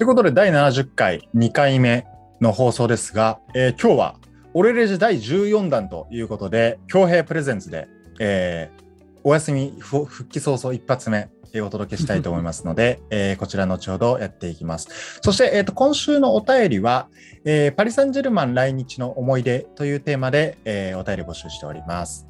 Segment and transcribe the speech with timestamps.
[0.00, 2.06] ということで、第70回2回目
[2.40, 4.14] の放送ですが、えー今日は、
[4.54, 7.86] オレレジ第14弾ということで、恭平プレゼンツで、
[8.18, 8.82] えー
[9.24, 15.18] お休みふ復帰早々一発目、えーお届けしたいと思いますので、 えーこちら後ほどやっていきます。
[15.20, 17.08] そして、えーと今週のお便りは、
[17.44, 22.29] えーパリ・サンジェルマン来日の思い出というテーマで、えーお便り募集しております。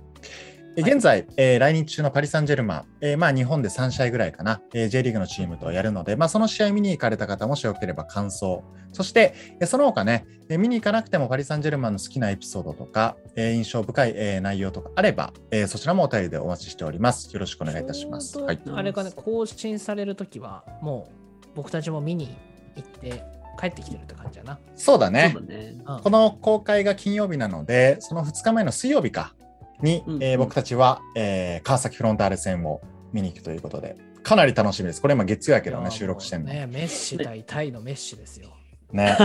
[0.76, 17.32] 現在、えー来日中のパリ・サンジェルマン、えーまあ、日本で3試合ぐらいかな、えー J リーグのチームとやるので、まあ、その試合見に行かれた方もしよければ感想、そして、えーその他ね、えー見に行かなくてもパリ・サンジェルマンの好きなエピソードとか、えー印象深い、えー内容とかあれば、えーそちらもお便りでお待ちしております。
[17.32, 18.38] よろしくお願いいたします。
[18.38, 21.08] はい、あれがね、更新されるときは、も
[21.44, 22.36] う僕たちも見に
[22.76, 23.24] 行って
[23.60, 24.58] 帰ってきてるって感じだな。
[24.76, 25.74] そうだねだね。
[25.84, 29.34] うんこの公開が金曜日なので、その2日前の水曜日か
[29.82, 32.80] に、うんえー僕たちは、えー川崎フロンターレ戦を
[33.12, 35.02] 見に行くということで、かなり楽しみです。
[35.02, 36.52] これ今月曜やけどね、収録してんの。
[36.52, 38.50] ね、メッシ対タイのメッシですよ。
[38.92, 39.16] ね。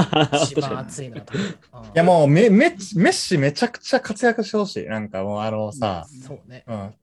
[0.44, 1.42] 一番熱いのは多分。
[1.46, 4.86] うんいやもうメメッメッシめちゃくちゃ活躍してほしい。
[4.86, 6.64] なんかもうあのさ、そうね。
[6.68, 6.94] うん、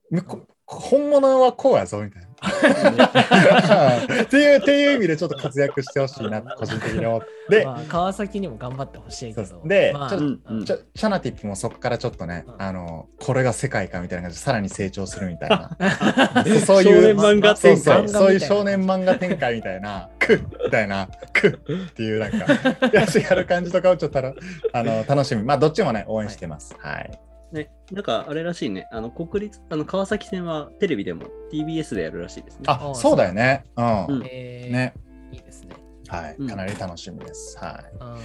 [0.81, 2.33] 本物はこうやぞみたいな。
[4.23, 7.65] っていうっていう意味でちょっと活躍してほしいな、個人的に思って。
[7.65, 9.63] まあ、川崎にも頑張ってほしいけど。
[9.65, 10.19] でまあちょ
[10.65, 12.55] ちょチャナティップもそこからちょっとね、うん。
[12.63, 15.77] あのこれが世界かみたいな感じでさらに成長するみたいな。
[16.67, 18.09] そういう少年漫画そう展開。
[18.09, 22.47] そうそういう少年漫画展開みたいなクッみたいなクッっていうなんか
[22.93, 25.45] やる感じとかをちょっとあの楽しみ。
[25.45, 26.75] まあどっちもね応援してます。
[26.79, 27.11] はい、
[27.53, 28.89] ね、なんかあれらしいね。
[28.91, 32.65] あの国立あの川崎戦はテレビでも TBS でやるらしいですね。
[32.67, 34.95] あそうだよねうん、うんえーね
[35.33, 35.77] いいですね。
[36.09, 38.19] はいうんかなり楽しみです、はいうん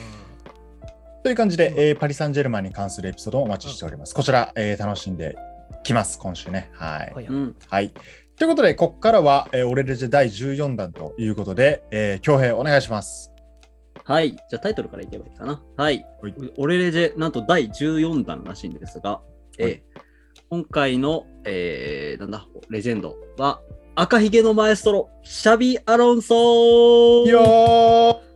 [1.24, 4.16] という感じで、えーパリ・サンジェルマンに関するエピソードをお待ちしております。
[4.16, 5.36] こちら、えー楽しんで
[5.84, 6.70] きます、今週ね。
[6.74, 7.14] はい。
[7.70, 7.92] はい。
[8.38, 13.27] ということで、ここからは、えー、オレレジェ第14弾ということで、えー、京平お願いします。
[14.08, 14.32] はい。
[14.32, 15.62] じゃあタイトルからいけばいいかな。
[15.76, 16.06] はい。
[16.22, 19.22] はいオレレジェ、なんと第14弾らしいんですが、
[19.58, 19.84] えーはい
[20.50, 23.60] 今回の、えー、なんだ、レジェンドは、
[23.96, 28.28] 赤ひげのマエストロ、シャビ・アロンソいいよー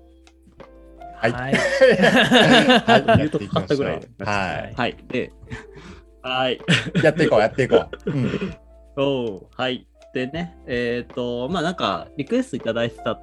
[1.15, 1.31] はい。
[1.31, 1.53] はい。
[1.55, 4.97] はい言うとかかったぐらいでははい。
[5.07, 5.31] で、
[6.21, 6.55] はい。
[6.55, 6.59] い。
[7.01, 8.11] やっていこう、やっていこう。
[8.11, 8.55] うん。
[8.97, 9.87] おうはい。
[10.13, 13.17] でね、えっ、と、まあなんか、リクエストいただいてた、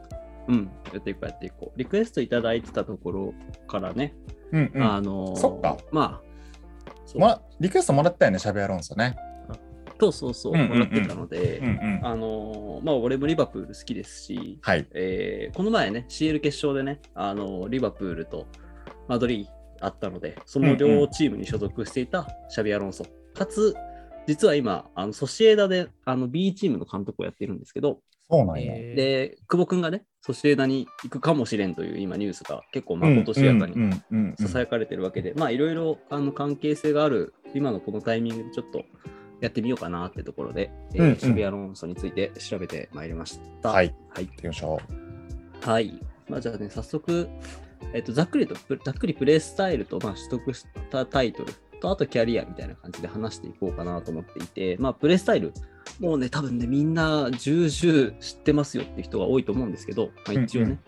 [0.49, 1.79] うん、やっていこう、やっていこう。
[1.79, 3.35] リクエストいただいてたところ
[3.67, 4.15] からね、
[4.53, 4.83] うんうん。
[4.83, 6.23] あのーそっかま
[7.27, 9.17] あ、リクエストもらったよね、シャベアロンソね。
[10.01, 12.01] そうそうそう、うんうんうんもらってたので、うんうん。
[12.05, 14.87] あのーまあ俺もリバプール好きですし、はい。
[14.95, 18.47] えーこの前ね、CL 決勝でね、あのーリバプールと
[19.09, 19.49] マドリー
[19.81, 23.05] あったので、その両チームに所属していたシャビアロンソ、
[23.35, 23.75] かつ、
[24.27, 28.75] 実は今、あのソシエダであの B チームの監督をやっているんですけど、そうなんや。
[28.77, 33.93] えーで、久保君がね、ソシエダに行くかもしれんという今ニュースが結構まことしやかに
[34.39, 38.85] ささやかれてるわけで、まあいろいろあの関係性がある今のこのタイミングでちょっと
[39.41, 43.71] やってみようかなってところで、えーうんうんシャビアロンソについて調べてまいりました。
[43.71, 43.95] はい。
[44.11, 44.27] はい。
[44.27, 44.81] 行きましょ
[45.61, 46.01] はい。
[46.29, 47.29] まあじゃあね、早速、
[47.93, 55.53] えっとざっくりと、プざっくりプレースタイルと、まあ、取得したタイトルと、あとキャリアみたいな感じで話していこうかなと思っていて、まあプレースタイル、
[56.01, 60.79] もうね、多分ね、みんな重々知ってますよって人が多いと思うんですけど、まあ、一応ね、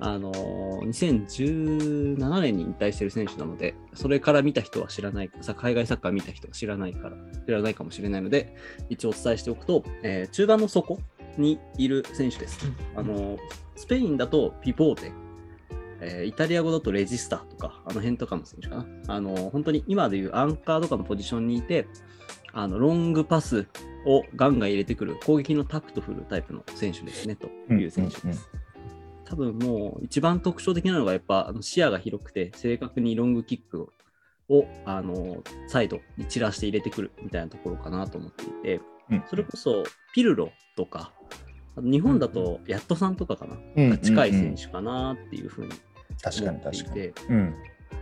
[0.00, 7.16] あのー2017年に引退してる選手なので、それから見た人は知らない、さ海外サッカー見た人は知らないから、
[7.46, 8.54] 知らないかもしれないので、
[8.88, 10.98] 一応お伝えしておくと、えー中盤の底
[11.36, 12.58] にいる選手です。
[12.96, 13.38] あのー
[13.76, 15.12] スペインだとピポーテ、
[16.00, 18.86] えーイタリア語だとレジスタとか、あの辺とかの選手かな。
[19.08, 21.86] あのー本当に今でいうアンカーとかのポジションにいて、
[22.52, 23.66] あのロングパス
[24.06, 28.48] をガンガン入れてくる攻撃のタクトフルタイプの選手ですねという選手です。
[29.24, 33.88] 多分もう一番特徴的なのがやっぱ視野が広くて正確にロングキック
[34.48, 39.82] をあのサイドに散らして入れてくるみたいなところかなと思っていて、うんそれこそ
[40.14, 41.12] ピルロとか、
[41.76, 45.72] 日本だとヤットさんとかかな、うんが近い選手かなっていうふうに
[46.22, 47.12] 確か思っていに確かに。
[47.12, 47.54] て、うん。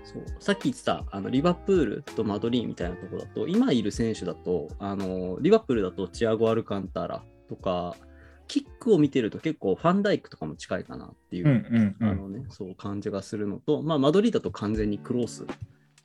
[0.04, 7.94] そうさっき言ってたあのリバプールとマドリーみたいなところだと今いる選手だとあのリバプールだとチアゴ・アルカンタラとか
[8.46, 11.94] キックを見てると結構ファンダイクとかも近いかなっていう。
[12.00, 15.46] あのね、そう感じがするのと、まあ、マドリーだと完全にクロース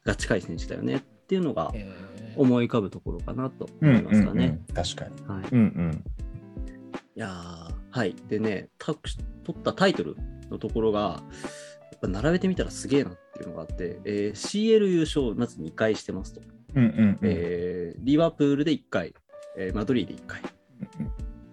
[0.04, 4.60] が近い選手だよねっていうのがえー思い浮かぶところかなとうん思いますかね。
[4.74, 5.28] 確かに。
[5.28, 6.04] はい、うんうん。
[7.16, 8.16] いやーはい。
[8.28, 9.16] でね、た取
[9.52, 10.18] ったタイトル
[10.50, 16.42] のところが、やっぱ並べてみたらすげえなっていうのがあって、えー CL 優勝まず2回してますと。
[16.76, 17.20] うんうんうん。
[17.22, 19.14] えーリバプールで1回、
[19.58, 20.42] えーマドリーで1回。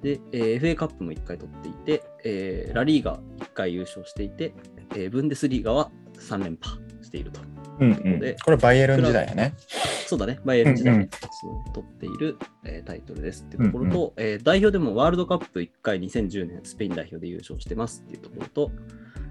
[0.03, 4.55] で、えー FA カップも1回取っていて、えーラリーガ1回優勝していて、
[4.95, 7.41] えーブンデスリーガは3連覇していると。
[7.81, 9.55] うんうんでこれバイエルン時代やね。
[10.07, 18.71] そうだね、バイエルン時代にうん取っている、えータイトルですっていうところと、えー代表でもワールドカップ1回2010年スペイン代表で優勝してますっていうところと、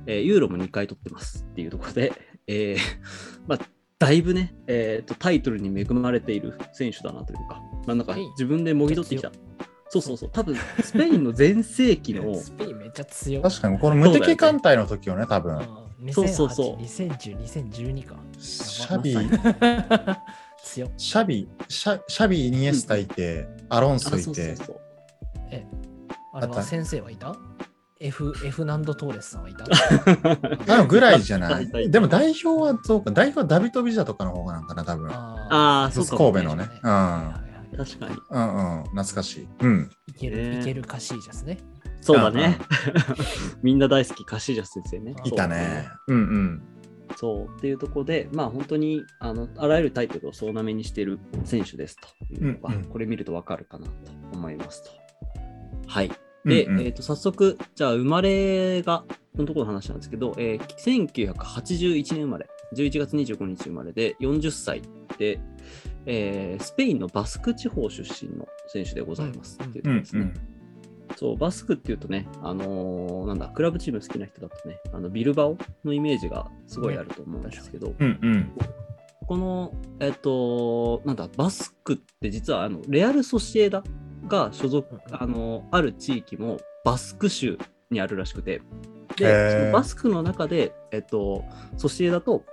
[0.06, 2.12] えーユーロも2回取ってますっていうところで、
[2.52, 2.78] えー
[3.48, 3.60] まあ、
[4.00, 9.32] だいぶね、えーと、タイトルに恵まれている選手だなというか、まあ、なんか自分でもぎ取ってきた。
[9.92, 13.44] そうそうそう、多分スペインの全盛期の スペインめっちゃ強い。
[13.44, 15.58] 確かに、この無敵艦隊の時よね、多分。
[15.58, 18.16] うんそうそうそう2008 2010、2012か。
[18.40, 19.14] シャビ、
[20.64, 20.92] 強っ。
[20.96, 24.80] シャビ、シャシャビ、イニエスタいて、アロンソあいて、そうそうそう
[26.32, 27.36] あ先生はいた？
[28.00, 29.66] ?F、F ナンド・トーレスさんはいた
[30.74, 35.10] あのぐらいじゃないでも代表はそうか、代表はダビト・ビジャとかの方がなんかな、多分。
[35.12, 36.70] あああ、そそううかも、神戸のね。
[36.84, 36.92] うん。
[36.92, 38.16] はいはいはい確かに。
[38.32, 39.48] うんうん、懐かしい。
[39.62, 39.90] うん。
[40.08, 41.60] いける、ねいけるカシージャスね。
[42.02, 42.58] そうだね。
[43.62, 45.16] みんな大好き、カシージャス先生ね。
[45.24, 45.88] いたね。
[46.08, 46.64] うんうん。
[47.16, 53.92] そうっていうところで、まあ本当にあのあらゆるタイトルを総なめにしている選手ですというのが、うんうんこれ見るとわかるかなと
[54.34, 54.90] 思いますと。
[55.88, 56.12] はい。
[56.46, 59.04] で、うんうんえー、と早速、じゃあ生まれが、
[59.36, 64.82] このところの話なんですけど、えー1981年生まれ、11月25日生まれで40歳
[65.18, 65.40] で、
[66.06, 70.22] えースペインのバスク地方出身の選手でございますっていうところですね。
[70.22, 70.34] うん
[71.16, 78.52] そう、バスクっていうとね、あのーなんだ、クラブチーム好きな人だとね、あのビルバオのイメージがすごいあると思うんですけど、うんうん。
[79.28, 83.84] この、えっと、なんだ、バスクって実はあのレアル・ソシエダ
[84.30, 87.58] が所属、うんあの、ある地域もバスク州
[87.92, 88.60] にあるらしくて、へ
[89.18, 89.60] で、ー。
[89.60, 91.44] そのバスクの中で、えっと、
[91.76, 92.46] ソシエダと、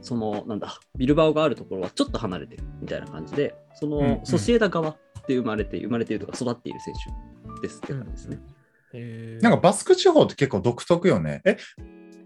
[0.00, 4.26] その、なんだ、ビルバオがあるところはちょっと離れてるみたいな感じで、その、うんうん。
[4.26, 4.96] ソシエダ側
[5.28, 6.94] で生まれて、生まれているとか育っている選
[7.60, 8.40] 手ですって感じですね。
[9.40, 11.40] なんかバスク地方って結構独特よね。
[11.44, 11.56] え、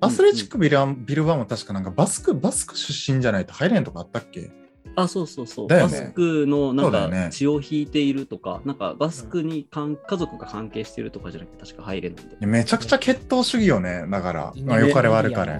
[0.00, 4.50] アスレチックビル,、ビルバーも確かなんかバスク、バスク出身じゃないと入れんとかあったっけ？
[4.94, 5.68] あ、そうそうそう。
[5.68, 12.46] だよねバスクのなんかそうだよね血を引いているとか、なんかバスクにかん家族が関係しているとかじゃなくて確か入れないんで。
[12.46, 14.04] めちゃくちゃ血統主義よね。
[14.08, 15.54] だから、まあよかれ悪かれ。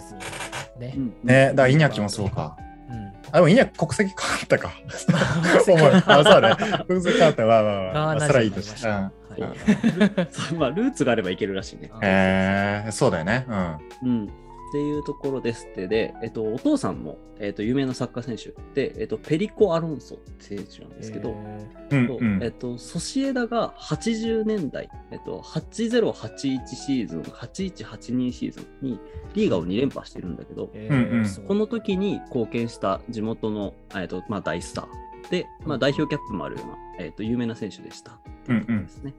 [0.79, 1.01] ねう。
[1.01, 2.57] んね、だからイニャキもそうか。
[2.59, 2.67] うん
[3.33, 4.73] あ、でもイニャキ国籍変わったか。
[6.07, 6.85] あ、そうね。
[6.87, 7.45] 国籍変わった。
[7.45, 8.21] まあまあまあ。
[8.27, 8.75] それはいいとし。
[8.75, 8.89] てた。
[8.89, 9.15] うんはい
[10.57, 11.91] まあ、ルーツがあればいけるらしいね。
[12.03, 13.47] へえそうだよね。
[14.03, 14.09] うん。
[14.09, 14.31] うん。
[14.69, 15.89] っていうところですって。
[15.89, 21.33] で、えっと、お父さんも、えっと、有名なサッカー選手で、えっと、ペリコ・アロンソって選手なんですけど、へ
[21.91, 22.37] そううん。
[22.37, 29.01] うんえっと、ソシエダが80年代、えっと、8081シーズン、8182シーズンに
[29.35, 30.71] リーガを2連覇してるんだけど、
[31.47, 35.31] この時に貢献した地元の、えっとまあ、大スター。
[35.31, 38.19] で、まあ、代表キャップもあるような、えっと有名な選手でした。
[38.49, 39.15] うんうんですね。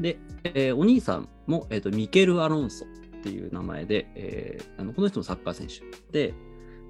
[0.00, 2.86] で、えーお兄さんも、えっとミケル・アロンソ
[3.18, 5.82] っていう名前で、えーあのこの人もサッカー選手
[6.12, 6.34] で、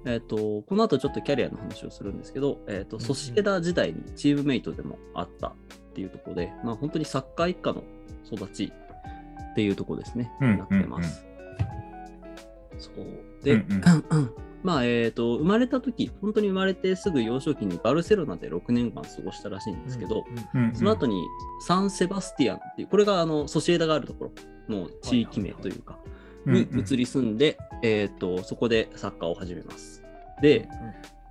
[0.05, 5.53] えっとこの後ちょっとキャリアの話をするんですけど、えっとうんソシエダ時代にチームメイトでもあったっ
[5.93, 7.83] ていうところで、まあ、本当にサッカー一家の
[8.31, 8.71] 育ち
[9.51, 11.25] っていうところですね、うんなってます。
[12.77, 13.43] そう。
[13.43, 20.61] で、うん まあえー、と生まれた時本当に生まれてすぐ幼少期にバルセロナで6年間過ごしたらしいんですけど、うん。
[20.61, 20.75] うんうん。
[20.75, 21.23] その後に
[21.65, 24.31] サンセバスティアンっていう、これがあのソシエダがあるとこ
[24.67, 25.97] ろの地域名というか、
[26.45, 30.03] に移り住んで、えー、とそこでサッカーを始めます。
[30.41, 30.67] で、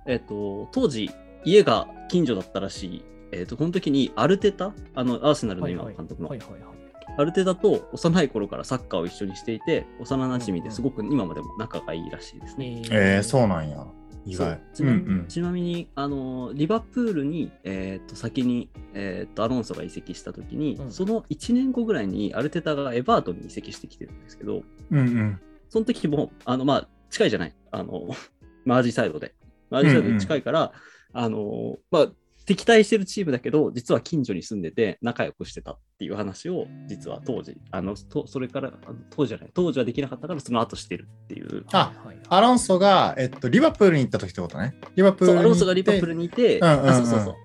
[0.05, 1.09] えー、と当時、
[1.45, 6.79] 家が近所だったらしい、えー、とこの時にアルテタ、あのアーセナルの今の監督の、はいはいはい
[7.17, 12.81] アルテタと幼い頃からサッカーを一緒にしていて、幼なじみですごく今までも仲がいいらしいですね。
[12.89, 13.85] えー、そうなんや。
[14.25, 14.59] 意そう外。
[14.73, 20.91] ちなみにちなみにあのリバプールに、えー、と先に、えー、とアロンソが移籍した時に、うん。
[20.91, 25.39] その1年後ぐらいにアルテタがエバートンに移籍してきてるんですけどうんうん。
[25.69, 27.55] その時もあの、まあ、近いじゃない。
[27.71, 28.09] あの
[28.65, 29.35] マージサイドで。
[29.69, 30.71] マージサイドで近いから、
[31.13, 32.11] あのまあ、
[32.49, 41.93] 敵対してるチームだけど実は近所に住んでて仲良くしてたっていう話を実は当時あのとそれからあの当時じゃない当時はできなかったからその後してるっていうあ
[42.29, 44.73] アロンソが、えっと、リバプールに行った時ってことね。
[44.95, 45.55] リバプーそう、アルに行って。
[45.55, 47.35] ロンソがリバプールにいて、うんうんうんあそうそうそう。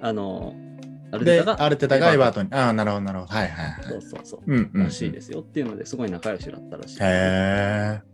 [0.00, 0.54] あの、
[1.12, 2.54] アルテで、タが、アルテタがエバートンに。
[2.54, 3.34] ああ、なるほど、なるほど。
[3.34, 3.84] はいはいはい。
[3.84, 4.40] そうそうそう。
[4.46, 4.84] うんうん。
[4.84, 6.98] らしいですよっていうのですごい仲良しだったらしい。
[7.00, 8.11] へえ。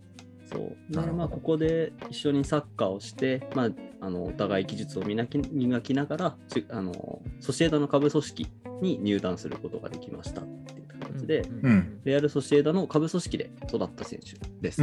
[0.50, 0.76] そう。
[0.92, 8.46] で、まあ、ここで一緒にサッカーをして、まあ、あのお互い技術を磨き磨きながら、ちあのソシエダの下部組織
[8.80, 14.82] に入団することができましたっていう形で、うんレアル・ソシエダの下部組織で育った選手です。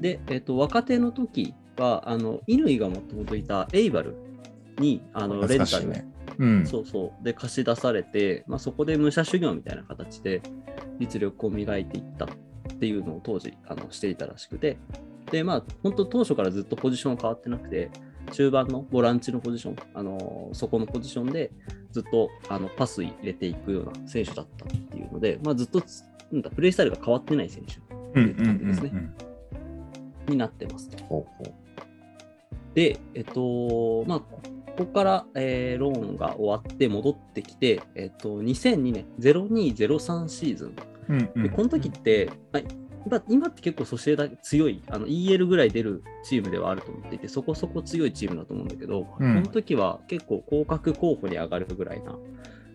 [0.00, 4.16] で、えっと、若手の時は、あの乾がもともといたエイバル
[4.78, 6.06] にあのレンタルね。
[6.38, 6.66] うん。
[6.66, 7.24] そうそう。
[7.24, 10.42] で、貸し出されて、まあ、そこで武者修行みたいな形で
[10.98, 12.28] 実力を磨いていったっ
[12.84, 14.76] ていうのを当時あのしていたらしくて、
[15.30, 17.90] で、まあ、本当当初からずっとポジションは変わってなくて、
[18.32, 21.50] 中盤のボランチのポジション、あのそこのポジションで
[21.92, 29.14] ずっとあのパス入れていくような選手だったっていうので、まあ、ずっとつなんだプレイスタイルが変わってない選手うんうんうんうん。
[30.28, 31.02] になってますと。
[31.04, 31.54] ほうほ
[32.74, 34.40] で、えっと、まあ、こ
[34.78, 40.76] こから、えーローンが終わって戻ってきて、えっと、2002年、0203シーズン。
[41.08, 41.12] う。
[41.12, 41.42] うんうん。
[41.42, 42.62] でこの時って、まあ
[43.06, 52.16] 今今って結構ソシエダ強い、あの EL ぐらい出るチームではあると思っていて、そこそこ強いチームだと思うんだけど、うんこの時は結構降格候補に上がるぐらいな、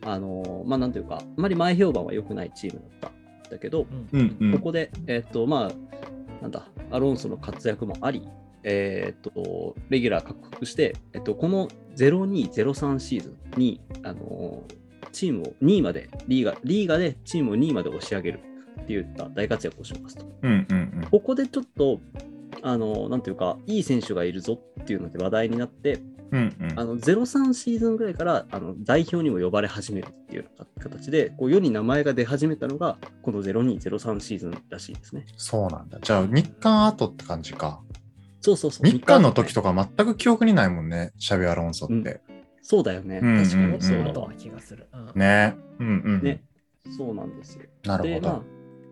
[0.05, 3.11] あのまあなんというか、あまり前評判は良くないチームだっ
[3.43, 4.53] たんだけど、うんうんうん。
[4.53, 8.27] ここで、えっと、まあ、なんだ、アロンソの活躍もあり、
[8.63, 11.67] えっと、レギュラー獲得して、えっと、この
[11.97, 14.63] 0203シーズンに、あの
[15.11, 18.39] チームを2位まで、リーガ、リーガでチームを2位まで押し上げる
[18.81, 20.25] っていった大活躍をしますと。
[20.43, 21.99] うんうんここでちょっと、
[22.61, 25.99] あのなんていうか、いい選手がいるぞっていうので話題になって、
[26.31, 26.55] うん。
[26.59, 26.79] うんうん。
[26.79, 30.49] あの03シーズンぐらいからあの代表にも呼ばれ始めるっていう
[30.79, 35.25] 形で、こう世に名前が出始めたのが、この0203シーズンらしいですね。
[35.37, 35.99] そうなんだ。
[36.01, 37.81] じゃあ、日韓後って感じか。
[38.41, 38.87] そうそうそう。
[38.87, 42.21] 日韓の時ととか全く記憶にないもんね、シャビアロンソって。
[42.69, 43.19] そうだよね。
[43.23, 44.33] うん確かにうんそうだわそうだわ。
[44.37, 44.87] 気がする。
[44.93, 45.55] うんね。
[45.79, 46.21] うんうん。
[46.21, 46.43] ね。
[46.95, 47.63] そうなんですよ。
[47.63, 48.29] で、なるほど。
[48.29, 48.41] まあ、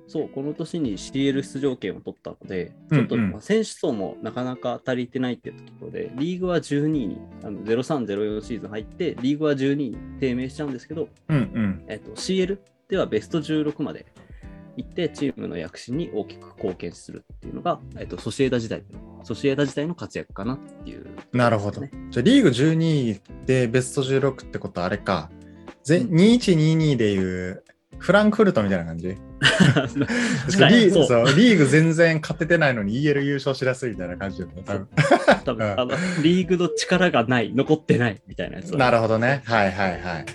[0.07, 11.85] そう、この年に CL 出場権を取ったので、うんうんちょっと、まあ選手層もなかなか足りてないっていうところで、リーグは12位に、あの03、04シーズン入って、リーグは12位に低迷しちゃうんですけど、うんうん。
[11.87, 12.57] えっと、CL
[12.89, 14.07] ではベスト16まで
[14.77, 21.81] 行って、チームの躍進に大きく貢献するっていうのが、えっと、ソシエダ時代の、ソシエダ時代の活躍かなっていう、なるほど。
[21.81, 25.29] ねじゃあ、リーグ12位でベスト16ってことはあれか。
[25.83, 27.63] ぜうん2122でいう
[27.97, 29.07] フランクフルトみたいな感じ？
[29.07, 34.63] リーそうそうリーグ全然勝ててないのに EL 優勝しやすいみたいな感じよね。
[34.65, 34.87] 多分
[35.75, 39.41] 多分、リーグの力がない、残ってないみたいなやつだなるほどね。
[39.45, 40.25] はいはいはい。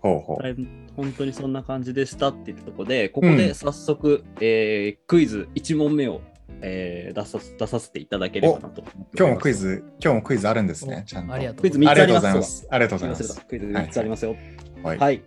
[0.00, 0.85] ほうほう。
[0.96, 6.22] はい本当にそんな感じでしたって言ったところで、ここで早速、えークイズ1問目を、
[6.62, 8.82] えー出さ出させていただければなと。
[9.16, 9.54] 今日もクイ。
[9.54, 11.04] ズ、今日もクイズあるんですね。
[11.06, 11.34] ちゃんと。
[11.34, 12.68] ありがとうクイズ3ありがとうごつありますざいます。
[12.70, 13.46] ありがとうございます。
[13.46, 14.36] クイズ3つありますよ。
[14.82, 14.98] はい。
[14.98, 15.22] はい。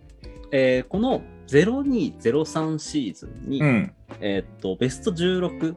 [0.52, 3.92] えーこの0203シーズンに、うん。
[4.20, 5.76] えーっとベスト16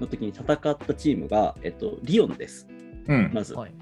[0.00, 2.66] の時に戦ったチームが、えっとリオンです。
[3.06, 3.30] うん。
[3.32, 3.54] まず。
[3.54, 3.72] はい。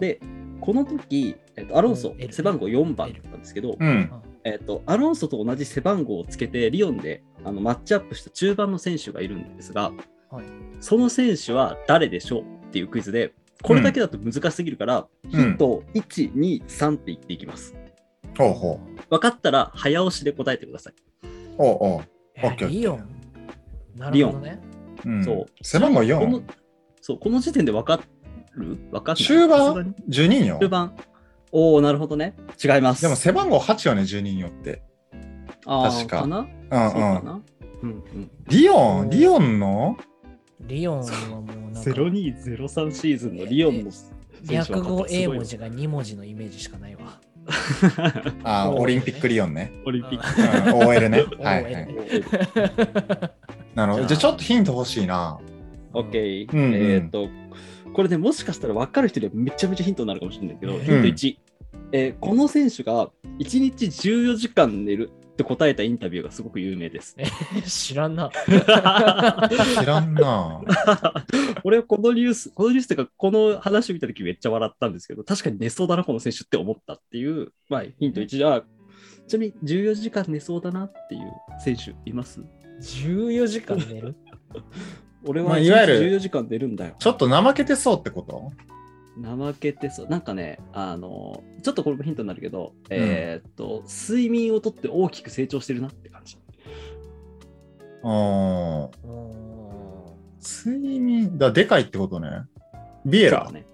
[0.00, 0.20] で、
[0.60, 4.10] この時、えっとアロンソ背番号4番だったんですけど、うん。
[4.52, 9.92] えっと、アロンソと同じ背番号をつけて、リオンであのマッチアップした中盤の選手がいるんですが、
[10.30, 10.44] はい
[10.80, 17.74] その選手は誰でしょうっていうクイズで、これだけだと難しすぎるから、うんヒントを1、2、3って言っていきます。
[18.36, 19.00] ほうほう。
[19.10, 20.94] 分かったら早押しで答えてください。
[21.56, 22.02] おうおう。
[22.34, 23.08] えオッケーリオン？
[23.96, 24.60] なるほどね。
[25.04, 26.42] うん、そう背番号この4。
[27.00, 28.00] そう、この時点で分か
[28.54, 28.76] る？
[28.92, 30.58] 分かんない中盤 ?12 人よ。
[30.60, 30.96] 中盤。
[31.52, 32.34] おおなるほどね。
[32.62, 33.02] 違います。
[33.02, 34.82] でも背番号8よね、12人よって。
[35.66, 36.38] あー確かな？
[36.38, 37.26] うんそうかうん。
[37.26, 37.42] な？
[37.82, 38.30] うんうん。
[38.48, 39.10] リオン？
[39.10, 39.96] リオンの？
[40.60, 43.90] リオンはもうなんか0203シーズンのリオンの
[44.50, 47.20] 略語分かった A すごい文字が2文字のイメージしかないわ。
[48.44, 49.72] あーオリンピックリオンね。
[49.86, 50.76] オリンピック。
[50.76, 51.24] うん、OL ね。
[51.40, 51.88] はいはい。
[53.74, 54.06] なるほど。
[54.06, 55.38] じゃあちょっとヒント欲しいな。
[55.94, 56.52] オッケー。
[56.52, 57.28] うんうんえーっと、
[57.92, 61.36] これね、もしかしたら分かる人にはめちゃめちゃヒントになるかもしれないけど、うんヒント1、
[61.92, 67.16] えーこの選手が1日14時間寝るって答えたインタビューがすごく有名です。
[67.64, 68.30] 知らんな。
[68.30, 70.60] 知らんな。
[71.62, 78.64] 俺はこのニュース、このニュースっていうか、この話を見たときめっちゃ笑ったんですけど、確かに寝そうだな、この選手って思ったっていう、まあ、ヒント1じゃ
[79.28, 81.22] ちなみに14時間寝そうだなっていう
[81.60, 82.42] 選手います
[82.80, 84.16] ？14時間寝る？
[85.24, 86.94] 俺は1日まあいわゆる14時間寝るんだよ。
[86.98, 88.52] ちょっと怠けてそうってこと？
[89.20, 90.08] 怠けてそう。
[90.08, 96.38] なんかね、あの、ちょっとこれもヒントになるけど、えーっと、睡眠をとって大きく成長してるなって感じ。
[98.04, 98.10] うん。
[98.12, 98.90] うーん
[100.40, 102.28] 睡眠、だでかいってことね。
[103.04, 103.50] ビエラ？
[103.50, 103.66] ね。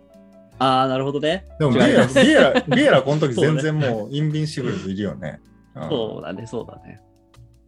[0.58, 1.44] ああ、なるほどね。
[1.58, 5.40] でもビエラ、違いますビエラ、ビエラこの時全然もうインビンシブルズいるよね。
[5.74, 7.00] うんそうだね、そうだね。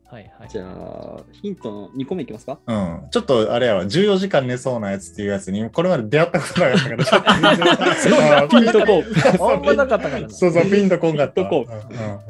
[0.08, 0.48] はいはい。
[0.48, 2.58] じゃあ、ヒントの2個目いきますか？
[2.66, 9.52] うん、ちょっとあれやわ、14時間寝そうなやつっていうやつに、これまで出会ったことなかったから、ちょっとピンとこう。
[9.52, 10.30] あんまなかったからな。
[10.30, 11.78] そうそう、ピンとこんかったこうは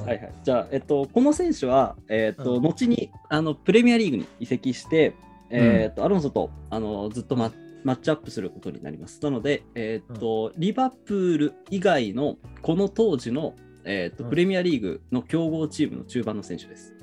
[0.04, 0.32] いはい。
[0.42, 5.14] じゃあ、えっと、この選手は、えっと、うん後にあのプレミアリーグに移籍して、
[5.50, 7.52] えっと、アロンソとあのずっとマ
[7.84, 9.20] マッチアップすることになります。
[9.22, 13.54] なので、えっと、リバプール以外のこの当時の、
[13.84, 16.95] えーとうんプレミアリーグの強豪チームの中盤の選手です。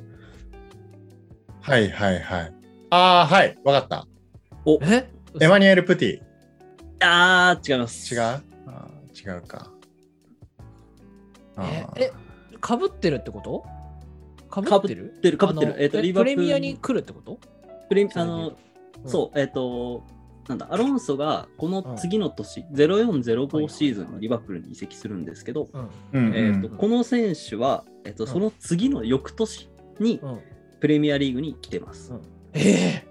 [1.63, 2.53] はいはいはい。
[2.89, 4.05] ああ、はい、わかった。
[4.81, 5.09] え？
[5.39, 6.21] エマニュエル・プティ。
[6.99, 8.13] あー、違います。
[8.13, 8.21] 違う？
[8.21, 9.71] あー違うか。
[11.57, 12.11] え、え、
[12.59, 13.63] かぶってるってこと？
[14.49, 15.13] かぶってる？
[15.23, 15.71] 被ってる被ってる。
[15.71, 17.39] あのえっとリバプールプレミアに来るってこと？
[17.87, 18.57] プレミあの、
[19.05, 20.03] そう、えっ、と、
[20.49, 25.79] なんだ、アロンソがこの次の年、0405シーズンにリバプールに移籍するんですけど、こ
[26.89, 29.69] の選手は、えっとうんその次の翌年
[30.01, 30.41] にうん。
[30.83, 32.11] プレミアリーグに来てます。
[32.11, 32.21] うん
[32.51, 33.07] ええ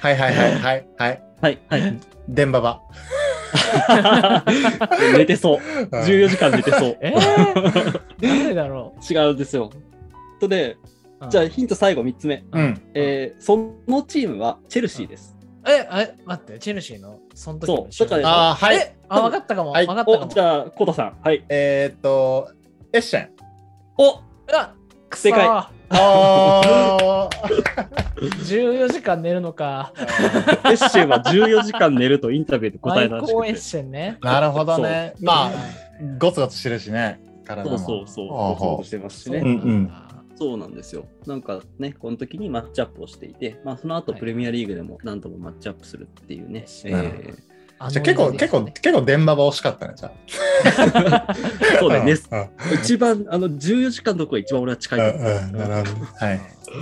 [0.00, 1.22] はいはいはいはいはい。
[1.40, 2.00] はい、はい。
[2.28, 2.82] デンババ。
[5.16, 5.58] 寝てそう。
[5.58, 6.98] 14時間寝てそう。
[7.00, 9.70] えー、誰だろ違うんですよ。
[10.40, 10.78] とで、
[11.20, 12.44] うじゃあヒント最後3つ目。
[12.50, 12.82] うん。
[12.94, 13.56] えーそ
[13.86, 15.36] のチームはチェルシーです。
[15.64, 17.20] え、え、待って、チェルシーの？
[17.36, 18.76] その時のそうだからああ、はい。
[18.78, 19.70] え、あ、分かったかも。
[19.70, 20.28] は分かったかも。
[20.28, 21.18] じゃあ、コタさん。
[21.22, 21.44] はい。
[21.48, 22.50] えーっと、
[22.92, 23.30] エッシェン。
[23.96, 24.74] おあ、
[25.16, 27.30] 正解ああ。
[28.20, 29.92] 14時間寝るのか。
[29.96, 30.00] エ
[30.70, 33.56] ッシェンは14時間寝るとインタビューで答えたらしくてマイコーエッ。
[33.56, 34.18] シェンね。
[34.20, 35.14] なるほどね。
[35.20, 35.54] まあはい、
[36.18, 37.20] ゴツゴツしてるしね。
[37.44, 37.78] 体も。
[37.78, 38.28] そうそうそう。
[38.28, 39.40] ほうほうそうしてますしね。
[39.40, 41.06] そうなんだそうなんですよ。
[41.26, 46.64] なんかね、この時にマッチアップをしていて、まあ、その後はいプレミアリーグでも何度もマッチアップするっていうね。
[46.84, 47.57] えなるほどーあ
[47.90, 51.34] じゃあ結構、の結構、結構、電話ば惜しかったね、じゃあ。
[51.78, 52.12] そうだね。
[52.12, 55.30] うん 一番、あの、14時間のとこが一番俺は近いと思う。
[55.30, 56.06] うんうんなるほど。
[56.06, 56.40] はい。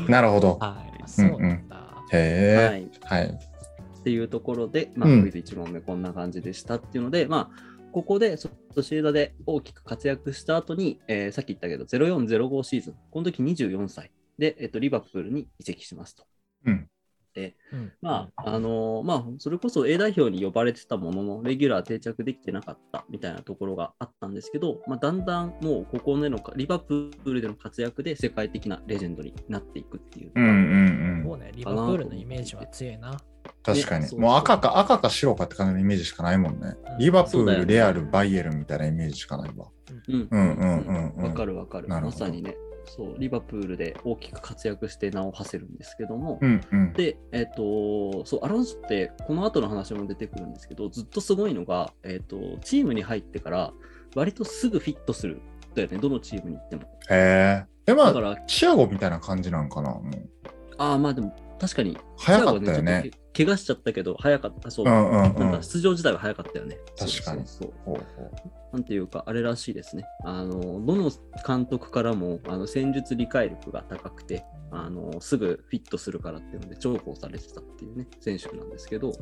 [0.08, 0.48] なるほど。
[0.58, 1.76] はあそうなんだ。
[2.12, 2.16] い。
[2.16, 2.82] へはい。
[2.82, 2.98] え。
[3.02, 3.26] はい。
[3.26, 8.50] っていうところで、まあ、うんクイズ1問目こんな感じでしたっていうので、まあ、ここでソ
[8.82, 16.24] シエダで大きく活躍した後に、えーさっき言ったけど、0405シーズン、この時24歳で、えっと、リバプールに移籍しますと。
[16.66, 16.88] うん。
[17.72, 30.32] うんまあ、あのーまあ、それこそ A 代表に呼ばれてたものの、レギュラー定着できてなかったみたいなところがあったんですけど、まあ、だんだんもうここでのか、リバプールでの活躍で世界的なレジェンドになっていくっていう。
[30.34, 30.54] うんうんう
[31.20, 31.24] ん。
[31.24, 33.20] そうね、リバプールのイメージは強いな。
[33.62, 34.18] 確かに。
[34.18, 36.76] もう赤か、赤か白かって感じのイメージしかないもんね。
[36.92, 36.98] うん。
[36.98, 39.68] リバプール、レアル、バイエルンみたいなイメージしかないわ。
[40.08, 40.14] うん。
[40.14, 41.24] うんうんうんうん。
[41.24, 41.88] わかるわかる。
[41.88, 42.18] なるほど。
[42.18, 46.92] まさにね、そう、リバプールで大きく活躍して名を馳せるんですけども、うんうん。
[46.92, 53.72] で、えっ、と、そう、アロンソって、この後の話も出てくるんですけど、ずっとすごいのが、えっ、と、チームに入ってから、
[54.14, 55.40] 割とすぐフィットする。
[55.74, 56.82] だよね、どのチームに行っても。
[57.10, 57.92] へえ。
[57.92, 60.28] え、まあ、だから、チアゴみたいな感じなんかなもう
[60.78, 63.02] ああ、まあでも、確かに、早かったよね。
[63.02, 64.70] ちょっとけ怪我しちゃったけど、早かった。
[64.70, 64.86] そう。
[64.86, 65.62] うんうんなうんんか。
[65.62, 66.78] 出場自体は早かったよね。
[66.98, 68.30] 確かにそうそうそう
[68.76, 70.04] なんていうか、あれらしいですね。
[70.22, 71.10] あの、どの
[71.46, 79.12] 監督からも、あの、戦術理解力が高くて、あの、すぐフィットするからっていうので重宝されてたっていうね、選手なんですけど、う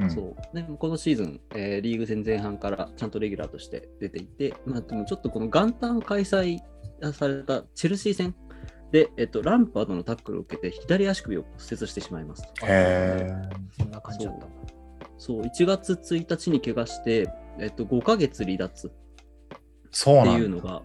[0.00, 0.56] うんそう。
[0.56, 6.58] ね、このシーズン、えーリーグ戦前半からちゃんとレギュラーとして出ていて、まあでもちょっとこの元旦開催
[7.12, 8.34] されたチェルシー戦
[8.90, 12.66] で、えっと、ランパードのタックルを受けて左足首を骨折してしまいますと。
[12.66, 13.32] へえ。
[13.78, 14.46] そんな感じだった。
[15.18, 19.02] そう、1月1日に怪我して、えっと、5ヶ月離脱って。
[20.08, 20.82] いうのが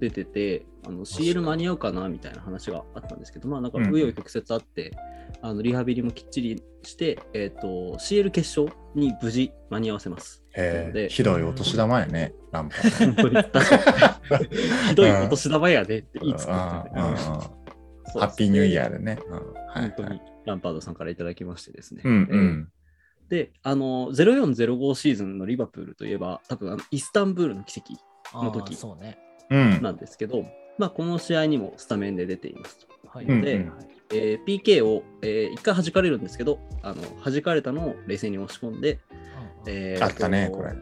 [0.00, 4.96] 出てて、あの CL 間に合うかなみたいな話があったんですけど、まあなんかうん紆余曲折あって、
[5.42, 10.42] あのリハビリもきっちりして、えっ、と、CL 決勝に無事間に合わせます。
[11.08, 14.48] ひどいお年玉やね、ランパー本当に確かに。
[14.88, 17.16] ひどいお年玉やでって言いつつ、うんうんうん
[18.10, 19.18] そうハッピーニューイヤーでね。
[19.28, 22.00] うんはい本当にランパードさんからいただきましてですね。
[22.04, 22.68] うんうえーん。
[23.28, 27.92] で、あの、0405シーズンのリバプールといえば、多分あのイスタンブールの奇跡
[28.44, 29.18] の時あーそうね。
[29.50, 29.82] うん。
[29.82, 30.44] なんですけど、
[30.78, 32.86] まあ、この試合にもスタメンで出ていますと。
[33.08, 33.26] はい。
[33.26, 33.72] うんでうん
[34.10, 39.00] えー PK を、えー一回弾かれるんですけど、あの弾かれたのを冷静に押し込んで、
[39.66, 40.72] えーあったね、これ。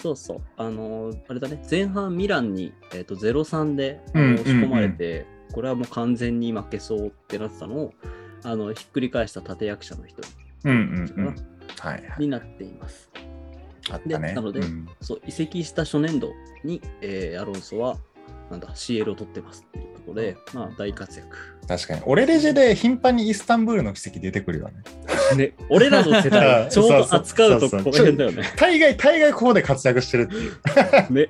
[0.00, 7.92] そうそう、あのーあれだね、前半ミランに、えー、と0-3で押し込まれて、これはもう完全に負けそうってなってたのを、
[8.44, 10.22] あのひっくり返した立役者の一人
[10.64, 10.76] うん
[11.16, 11.34] うんうん。
[11.78, 12.20] はいはい。
[12.20, 13.10] になっています。
[13.90, 14.28] あったね。
[14.28, 16.32] でなのでうんそう移籍した初年度
[16.64, 17.98] に、えーアロンソは
[18.50, 21.36] なんだ CL を取ってますっていうところで、まあ、大活躍。
[21.66, 22.02] 確かに。
[22.04, 24.74] 俺レジェで頻繁にイスタンブールの奇跡出てくるよね。
[25.36, 28.42] ね、俺らの世代、 ちょうど扱うとこの辺だよね。
[28.56, 31.12] 大概、大概ここで活躍してるっていう。
[31.12, 31.26] ね。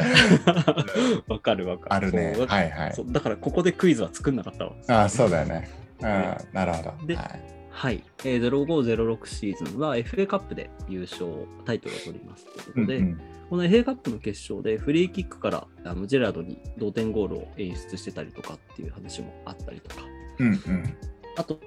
[1.29, 1.94] わかるわかる。
[1.94, 2.35] あるね。
[2.47, 4.73] はいはいだからここでクイズは作んなかったわ。
[4.88, 5.70] ああ、そうだよね。
[6.01, 7.07] うん、ねなるほど。
[7.07, 7.40] ではい
[7.75, 8.05] はい。
[8.25, 11.27] えー、0506シーズンは FA カップで優勝、
[11.65, 13.21] タイトルを取りますということで、うんうん。
[13.51, 20.03] この FA カップの決勝でフリーキックからあのジェラードに同点ゴールを演出してたりとかっていう話もあったりとか、
[20.39, 20.97] うんうん。
[21.37, 21.59] あと、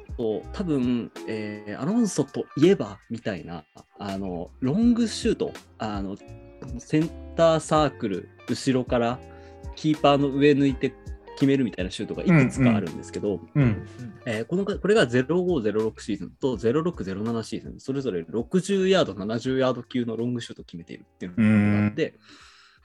[0.53, 3.65] 多分、えーアロンソといえばみたいな、
[3.99, 6.15] あの、ロングシュート、あの、
[6.79, 9.19] せんターサークル後ろから
[9.75, 10.93] キーパーの上抜いて
[11.37, 13.45] 決めるみたいなシュートがいくつかあるんですけど、こ
[14.55, 22.15] のこれが0506シーズンと0607シーズン、それぞれ60ヤード、70ヤード級のロングシュートを決めているっていうのがあって、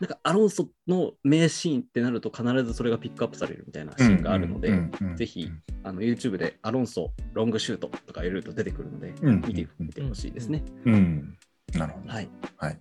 [0.01, 4.73] なんかアロンソの名シーンってなると必ずそれがピックアップされるみたいなシーンがあるので、
[5.17, 5.49] ぜひ
[5.85, 10.65] あの YouTube でアロンソロングシュートとか入れると出てくるので、うん見てみてほしいですね。
[10.85, 11.39] うん。
[11.75, 12.09] なるほど。
[12.09, 12.29] はい。
[12.57, 12.81] はい。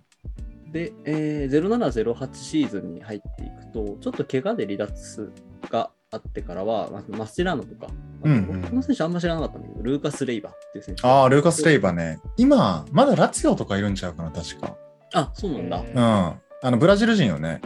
[0.72, 5.32] で、えー、0708シーズンに入っていくと、ちょっと怪我で離脱
[5.70, 11.06] があってからは、まあマスラーノとか、うんうんこの選手あんま知らなかったんだけど、ルーカス・レイバーっていう選手。
[11.06, 12.20] ああ、ルーカス・レイバーね。
[12.36, 14.76] 今、まだラツィオとかいるんちゃうかな、確か。
[15.12, 15.78] あ、そうなんだ。
[15.78, 15.98] へうん。
[16.00, 17.60] あの、ブラジル人よね。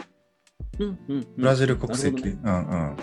[0.79, 2.37] うんうんうんブラジル国籍。
[2.43, 2.97] なるうんうん。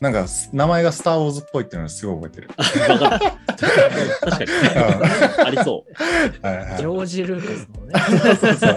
[0.00, 2.50] なんか、す名前がスター・ウォーズっぽいっていうのをすごい覚えてる。
[2.56, 5.46] 確かに。
[5.46, 5.92] ありそう。
[5.96, 8.36] ジョージ・ルーカスのね。
[8.36, 8.74] そうそう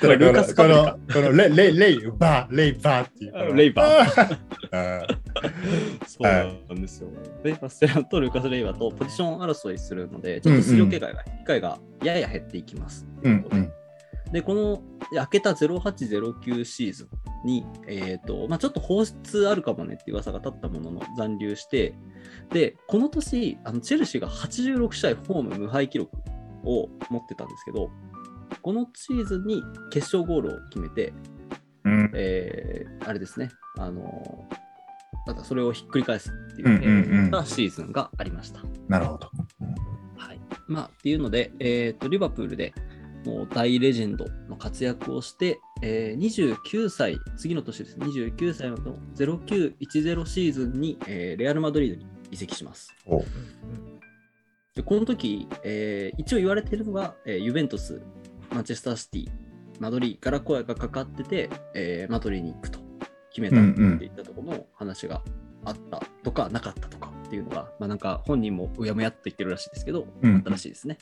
[0.00, 3.54] これルーカスこのこのレイ、レイ、レイ、バー、レイ、バーっていう。
[3.54, 4.36] レイバー。
[6.06, 7.08] そうなんですよ。
[7.42, 13.06] で、マステランとルーカス・レイバーとポジション争いするので、ちょっと出場機会が,、機会がやや減っていきます。
[14.32, 14.82] で、この
[15.14, 17.08] 開けた0809シーズ
[17.44, 21.94] ンに、えっ、と、まあちょっと放出あるかもねって噂が立ったものの残留して、
[22.52, 26.16] で、この年、あのチェルシーが86試合ホーム無敗記録
[26.64, 27.90] を持ってたんですけど、
[28.62, 31.12] このシーズンに決勝ゴールを決めて、
[31.84, 34.46] うんえーあれですね、あの
[35.26, 38.60] またそれをひっくり返すっていう、うんうんうんえーシーズンがありました。
[38.88, 39.30] なるほど。
[40.16, 40.40] はい。
[40.66, 42.74] まあ、っていうので、えっ、と、リバプールで
[43.24, 47.96] もう大レジェンドの活躍をして、えー29歳、次の年です。
[47.98, 52.94] ね、29歳の0910シーズンに、えーレアル・マドリードに移籍します。
[53.06, 53.22] お。
[54.74, 58.00] で、この時、えー一応言われているのが、えーユベントス、
[58.52, 59.28] マンチェスターシティ、
[59.78, 62.78] マドリーから声がかかってて、えーマドリーに行くと
[63.30, 65.22] 決めたっていったところの話が
[65.64, 70.36] あったとか、なかったとかっていうのが、まあなんか本人もうやむやっと言ってるらしいですけど、うん。
[70.36, 70.98] あったらしいですね。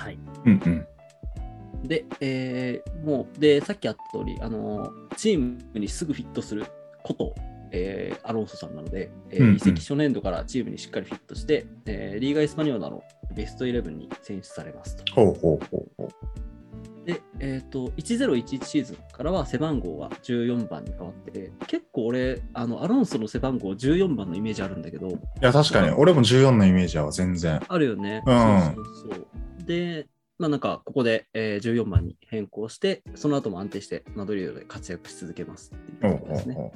[0.00, 0.18] はい。
[0.46, 1.88] うんうん。
[1.88, 6.64] で、えーもう、で、さっきあった通り、あのーチームにすぐフィットする
[7.02, 7.34] こと、
[7.72, 13.02] えーアロンソさんなので、えーうんうん移籍初年度からチームにしっかりフィットして、えーリーガ・エスパニョーラの
[13.34, 15.14] ベストイレブンに選出されますと。
[15.14, 16.08] ほうほうほうほう。
[17.06, 27.60] で、えっ、と、1011シーズンからは背番号が14番に変わって、結構俺、あの、アロンソの背番号14番のイメージあるんだけど、いや、確かに、俺も14のイメージは全然。
[27.66, 28.22] あるよね。
[28.26, 29.26] うんそうそうそう。
[29.64, 30.06] で、
[30.38, 36.72] まあなんか、ここで、えー14番に変更して、その後も安定してマドリードで活躍し続けますっていうところですね。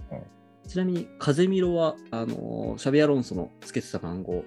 [0.66, 4.44] ちなみに、風見ろは、あのーシャビアロンソのつけてた番号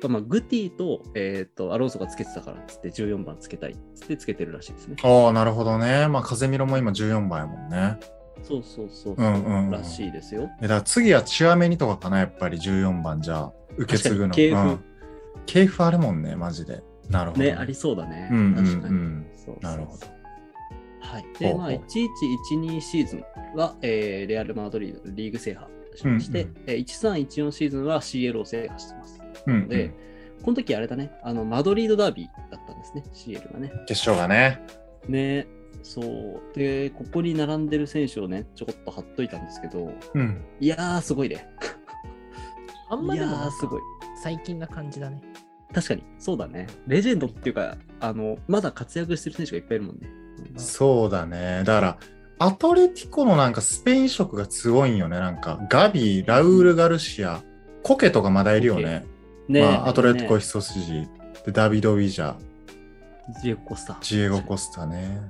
[0.00, 4.96] が、まあ、グティと,、えー、とアロンソがつけてたからっつって14番つけたいっつってつけてるらしいですね。
[5.02, 6.08] ああ、なるほどね。
[6.08, 7.98] まあ、風見ろも今14番やもんね。
[8.42, 10.48] そうそうそうそう、うんうんうんらしいですよ。
[10.60, 14.34] えだから次はチュアメニとかかな、やっぱり14番じゃあ、受け継ぐの。
[14.34, 14.84] 系譜うん
[15.46, 16.82] 系譜あるもんね、マジで。
[17.10, 17.42] なるほど。
[17.42, 18.28] ね、ありそうだね。
[18.30, 18.94] うんうん確かに。
[18.94, 20.06] うんそうなるほど。
[21.00, 21.24] はい。
[21.38, 23.24] で、まあ、ほうほ1112シーズン
[23.56, 29.20] は、えーレアル・マドリードでリーグ制覇しまして、うんうんえー1314シーズンは CL を制覇してます。
[29.46, 29.92] うんうんで、
[30.42, 33.72] この時あれだね、あの、マドリードダービーだったんですね、CL がね。
[33.86, 34.62] 決勝がね。
[35.08, 35.46] ね、
[35.82, 36.40] そう。
[36.54, 40.44] で、ここに並んでる選手をね、ちょこっと貼っといたんですけど、うん。
[40.60, 41.46] いやー、すごいね。
[42.88, 43.80] あんまいやー、でもなんかすごい。
[44.22, 45.20] 最近な感じだね。
[45.72, 46.66] 確かに、そうだね。
[46.86, 50.08] レジェンドっていうか、あの、まだ活躍してる選手がいっぱいいるもんね。
[50.56, 51.62] そうだね。
[51.64, 51.98] だから、
[52.38, 55.18] アトレティコのなんかスペイン色がすごいんよね。
[55.18, 57.42] なんか、ガビ、ラウール・ガルシア、
[57.82, 59.04] コケとかまだいるよね。
[59.48, 61.08] ねまあ、アトレティコね一筋、
[61.44, 63.98] で、ダビド・ウィジャー、ジエゴ・コスタ。
[64.00, 65.20] ジエゴ・コスタね。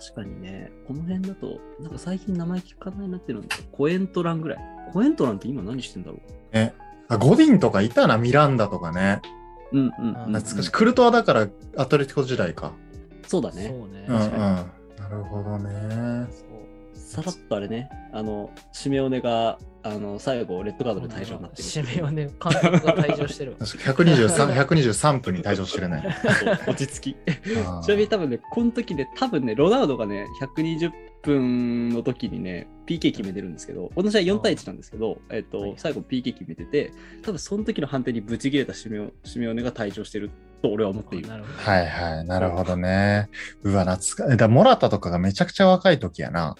[0.00, 4.58] 確かにね、この辺だと、なんか最近名前聞かないなってるのコエントランぐらい。
[4.92, 6.18] コエントランって今何してんだろ
[6.52, 6.74] ね。
[7.12, 9.20] あゴディンとかいたな、ミランダとかね。
[9.72, 10.34] ううんうんうん、うん。
[10.34, 10.70] 懐かしい。
[10.70, 12.72] クルトワだからアトレティコ時代か。
[13.26, 13.68] そうだね。
[13.68, 14.06] そうね。
[14.08, 14.28] うんうん。
[14.28, 16.26] 確なるほどね。
[16.94, 21.68] さらっとあれね、あの、シメオネが、あの、最後、レッドカードで退場になってる。
[21.68, 23.58] 締めはね、監督が退場してるわ。
[23.58, 26.16] 確か123 123分に退場してるね。
[26.66, 27.16] 落ち着き。
[27.84, 30.90] ちなみに多分ね、この時ね、多分ね、ロナウドがね、120
[31.22, 40.30] 分の時にね、PK 決めてるんですけど、この試合4対1なんですけど、えっ、と、はい最後 PK 決めてて、多分その時の判定にブチ切れたシメオシメオネが退場してる
[40.62, 41.28] と俺は思っている。
[41.28, 41.58] なるほど。
[41.58, 42.24] はいはい。
[42.24, 43.28] なるほどね。
[43.62, 46.56] うわ、懐かだモラタとかがめちゃくちゃ若い時やな。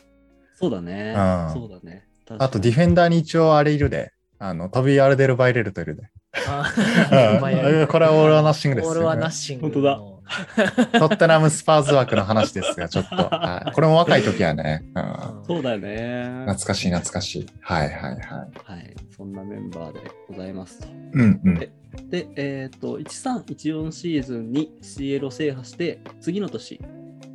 [0.54, 1.14] そうだね。
[1.16, 2.06] うんそうだね。
[2.38, 4.12] あとディフェンダーに一応あれいるで。
[4.38, 6.02] あの、トビー・アルデル・バイレルトいるで。
[6.34, 8.88] これはオールはナッシングです。
[8.88, 9.72] オールはナッシングの。
[9.72, 10.11] 本当だ
[10.98, 13.16] トッテナムスパーズ枠の話ですが、ちょっと。
[13.16, 16.44] はい、これも若い時はね、うん、そうだよね。
[16.46, 17.46] 懐かしい懐かしい。
[17.60, 18.20] はいはいはい。
[18.20, 18.94] はい。
[19.16, 20.88] そんなメンバーでございますと。
[21.12, 21.54] うんうん。
[21.54, 26.80] で、えっ、と、1314シーズンに CL を制覇して、次の年、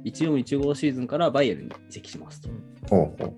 [0.04, 2.50] 1415シーズンからバイエルンに移籍しますと。
[2.90, 3.34] ほうほう。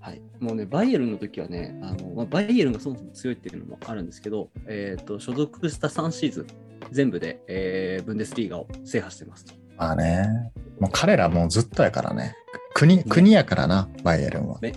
[0.00, 6.46] はい、もうね、バイエルンの時はね、あのまあ、バイエルンがそもそも強いっていうのもあるんですけど、えー、と所属した3シーズン、
[6.90, 9.54] 全部で、えー、ブンデスリーガを制覇してますと。
[9.76, 10.52] まあね。
[10.80, 12.34] もう彼らもうずっとやからね。
[12.74, 14.60] 国、国やからな、バイエルンは。
[14.60, 14.72] ね、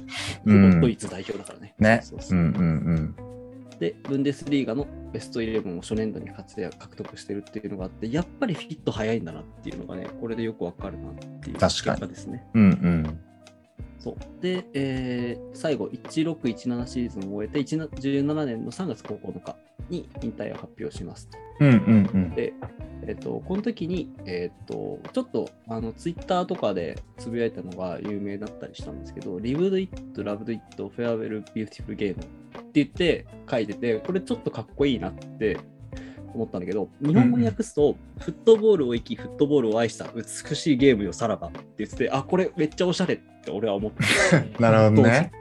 [0.46, 1.76] うんドイツ代表だからね。
[1.78, 2.02] ね
[3.80, 12.48] で、ブンデスリーガのベストイレブンを初年度に活躍獲得してるっていうのがあって、やっぱりフィット早いんだなっていうのがね、これでよくわかるなっていう確かに結果ですね。
[12.54, 12.62] うん。
[12.62, 12.74] うんう
[13.10, 13.20] ん。
[14.02, 19.56] そうで、えー最後、1617シーズンを終えて、17年の3月9日
[19.90, 21.38] に引退を発表しますと。
[21.60, 22.36] うんうんうん。
[22.36, 22.54] で、
[23.08, 32.26] えっと、この時に、えっと、ちょっとあのツイッターとかでつぶやいたのが有名だったりしたんですけど、Lived It, Loved It, Farewell, Beautiful Game って
[32.74, 35.58] 言って書いてて、これちょっとかっこいいなって
[36.34, 44.04] 思ったんだけど、日本語に訳すと、フットボールを生き、フットボールを愛した美しいゲームよさらばって言ってて、あ、これめっちゃおしゃれって俺は思って
[44.62, 45.32] なるほどね。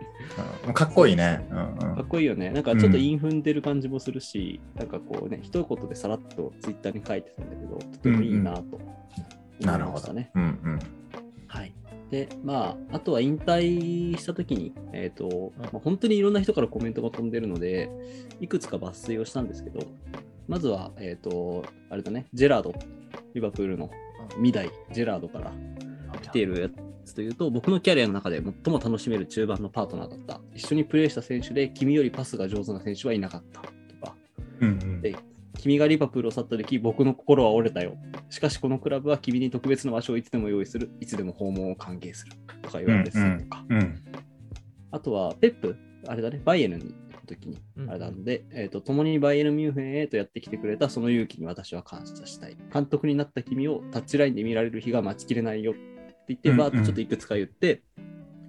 [0.74, 1.46] かっこいいね。
[1.50, 2.50] うんうんかっこいいよね。
[2.50, 9.00] なんかちょっと韻踏んでる感じもするし、なんかこうね、一言でさらっとツイッターに書いてたんだけど、とてもいいなと思
[9.60, 10.30] ないるほどましたね。
[10.34, 10.78] うんうん。
[11.46, 11.74] はい。
[12.10, 17.90] で、まあ、あとは引退したときに、えっ、と、まあ、本当にいろんな人からコメントが飛んでるので、
[18.40, 19.80] いくつか抜粋をしたんですけど、
[20.50, 22.74] まずは、えっ、と、あれだね、ジェラード、
[23.34, 23.88] リバプールの
[24.34, 25.52] 未代、ジェラードから
[26.20, 26.68] 来ているや
[27.04, 30.40] つというと、僕のキャリアの中で最も楽しめる中盤のパートナーだった。
[30.52, 33.60] 一緒にプレーした選手で、君よりパスが上手な選手はいなかった。
[33.60, 33.68] と
[34.04, 34.16] か、
[34.60, 35.14] うんうんで
[35.60, 37.96] 君がリバプールを去った時、僕の心は折れたよ。
[38.28, 40.90] しかしこのクラブは君に特別な場所をいつでも用意する。
[41.00, 42.32] いつでも訪問を歓迎する。
[42.62, 43.64] とか言われてたりとか。
[43.68, 44.02] うん
[44.92, 45.76] あとは、ペップ、
[46.08, 46.94] あれだね、バイエルンに
[47.30, 52.56] 時に、うんあれなんで、えっ、と、共にバイエルンミュンヘンへとやってきてくれたその勇気に私は感謝したい。
[52.72, 55.80] 監督になった君をタッチラインで見られる日が待ちきれないよって
[56.28, 57.82] 言って、うんうんバーッとちょっといくつか言って、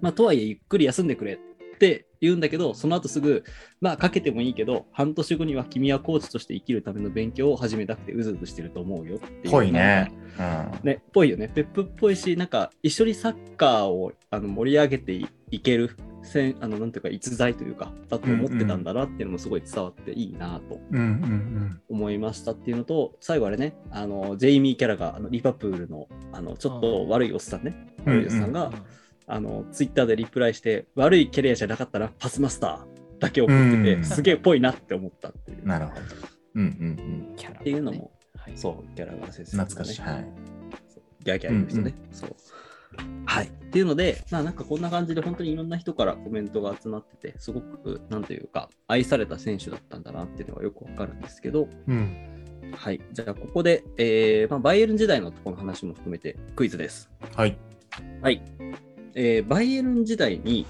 [0.00, 3.44] まあ、とはいえゆっくり休んでくれって言うんだけど、その後すぐ、
[3.80, 9.50] まあ、かけてもいいけど、半年後には君はコーチとして生きるための勉強を始めたくてうずうずしてると思うよっていう。
[9.50, 10.12] ぽいね。
[10.38, 11.48] うんね、ぽいよね。
[11.48, 28.72] ペップっぽいし、なんか一緒にサッカーをあの盛り上げていいけるせんあの、なんていうか、逸材というか、だと思ってたんだなっていうのもすごい伝わっていいなとうんうん思いましたっていうのと、最後あれね、あのジェイミー・キャラがあのリバプールのあのちょっと悪いおっさんね、うん悪いおっさんが、
[29.32, 35.62] あのツイッターでリプライして、悪いキャリアじゃなかったらパスマスターだけ送ってて、うんすげえぽいなって思ったっていう。
[35.62, 35.68] うん。
[35.68, 36.00] なるほど。
[36.56, 36.66] うんう
[37.32, 39.64] んキャラっていうのも、はいそう、キャラが先生、うん。
[39.64, 40.02] 懐かしい。
[40.02, 40.26] はい。
[41.24, 41.94] ギャーギャー言う人ね。
[42.10, 42.36] そう。
[43.24, 43.46] はい。
[43.46, 52.74] っていうので、まあなんかこんな感じで本当にいろんな人からコメントが集まってて、すごく、なんというか、愛された選手だったんだなっていうのがよくわかるんですけど、うん。
[52.76, 53.00] はい。
[53.12, 57.10] じゃあここで、えーまあ、バイエルン時代のところの話も含めてクイズです。
[57.34, 57.56] はい。
[58.20, 58.42] はい。
[59.14, 60.66] えーバイエルン時代に、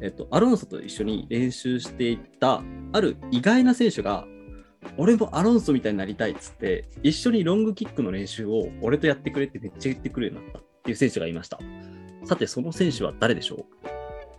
[0.00, 4.26] えっと、アロンソと一緒に練習していた、ある意外な選手が、
[4.98, 11.58] 俺もアロンソみたいになりたいっつって、一緒にロングキックの練習を俺とやってくれってめっちゃ言ってくるようになったっていう選手がいました。
[12.24, 13.64] さて、その選手は誰でしょう？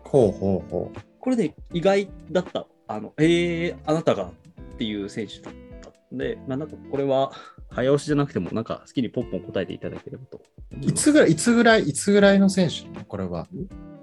[0.03, 0.99] ほうほうほう。
[1.19, 2.67] これね、意外だった。
[2.87, 4.31] あの、えー、あなたがっ
[4.77, 7.31] ていう選手だったんで、まあ、なんかこれは
[7.75, 13.05] 早押しじゃなくても、なんか好きにポンポン答えていただければと思いつぐらい、いつぐらい、いつぐらいの選手なの？
[13.05, 13.47] これは。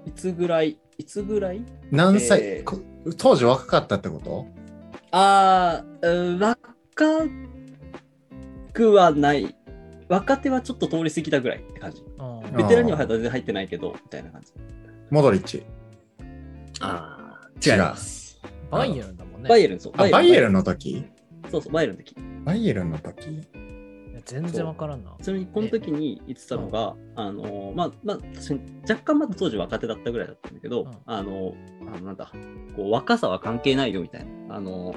[0.05, 1.65] いつぐらい、いつぐらい？
[1.91, 2.79] 何歳、えーこ
[3.17, 4.45] 当時若かったってこと？
[5.11, 7.27] あー、うん若
[8.71, 9.55] くはない。
[10.07, 12.03] 若手はちょっと通り過ぎたぐらいって感じ。
[12.19, 14.53] うんベテランには全然入ってないけど、みたいな感じ。
[15.09, 15.65] モドリッチ。
[16.79, 18.39] あ違う違います。
[18.69, 19.49] バイエルンだもんね。
[19.49, 19.93] バイエルン、そう。
[19.97, 21.03] あ、バイエルンのの時？
[21.49, 22.15] そうそう、バイエルンの時。
[22.45, 23.41] バイエルンの時？
[24.25, 25.15] 全然わからんな。
[25.21, 28.17] ちなみにこの時に言ってたのが、あのまあ、まあ、
[28.89, 32.31] 若干まだ当時若手だったぐらいだったんだけど、うんあの、あのなんだ、
[32.75, 34.55] こう若さは関係ないよみたいな。
[34.55, 34.95] あの、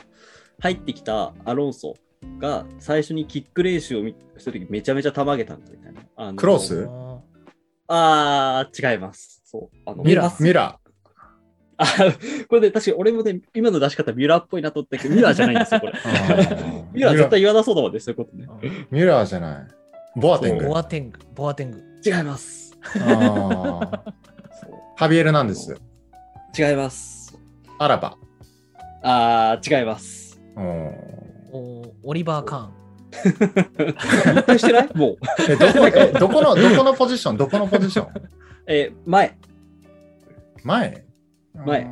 [0.61, 1.95] 入ってきたアロンソ
[2.39, 6.03] が最初にキック練習を見した時めちゃめちゃたまげたんだみたいな。
[6.17, 6.89] あのクロス？
[7.89, 9.43] ああー、違います。
[9.45, 9.77] そう。
[9.85, 10.79] あのミラミラ
[11.79, 11.87] あ、
[12.49, 15.93] これで確かに俺もね、今の出し方ミラーっぽいなと思ったけど、ミラーじゃないんですよ、これ。
[15.93, 18.47] ーミラー絶対言わなそうだもんね、そういうことね。
[18.61, 19.67] ーミラーじゃない。
[20.19, 20.65] ボアテング。
[20.65, 21.83] あボアテング、ボアテング。
[22.05, 22.77] 違います。
[22.95, 24.01] ー
[24.97, 25.77] ハビエルなんです。
[26.59, 27.39] 違います。
[27.79, 28.17] アラバ。
[29.03, 30.41] あー、違います。
[30.57, 30.65] うん
[31.53, 32.73] おオリバー・カーン。
[33.17, 33.33] 引
[34.43, 34.89] 退してない？
[34.95, 35.17] もう。
[35.49, 37.37] えどこえどこの、どこのポジション？
[37.37, 38.09] どこのポジション？
[38.67, 39.37] えー前。
[40.65, 41.06] 前？
[41.65, 41.85] 前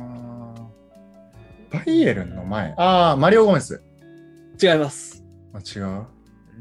[1.71, 2.73] バイエルンの前。
[2.77, 3.81] ああ、マリオ・ゴメス。
[4.61, 5.23] 違います。
[5.53, 6.05] あ違う？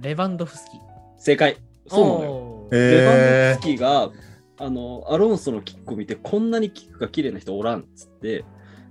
[0.00, 0.78] レバンドフスキ。
[1.18, 1.56] 正解。
[1.86, 2.68] そうなのよ。
[2.70, 4.10] レバンドえフスキーが、
[4.58, 8.44] あの、アロンソのキックを見て、こんなにキックが綺麗な人おらんっつって、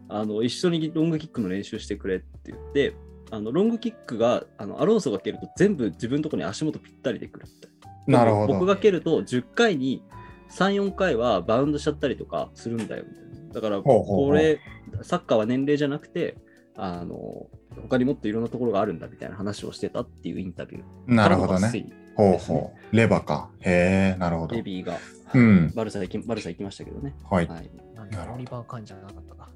[0.10, 2.95] あの、一緒にロングキックの練習してくれって言って、
[3.32, 7.67] あのロングキックがあのアロンソが蹴ると全部自分のところに足元ぴったりでくるって。
[8.06, 8.54] なるほど。
[8.54, 10.04] 僕が蹴ると10回に
[10.52, 13.33] 3、4回はバウンドしちゃったりとかするんだよみたいな。
[13.54, 14.60] だからこれ、
[15.04, 16.38] サッカーは年齢じゃなくて、
[16.76, 17.48] あの
[17.84, 21.13] 他にもっといろんなところがあるんだみたいな話をしてたっていうインタビュー。
[21.13, 21.86] なるほどね。
[22.16, 22.96] ほうほう。
[22.96, 23.50] レバか。
[23.60, 24.62] へえ、なるほどレ。
[24.62, 24.98] ビーが、
[25.34, 27.16] うんバルサ行きバルサ行きましたけどね。
[27.30, 27.48] はい。
[27.48, 29.50] はい、なるほどリバー・カンじゃなかったか。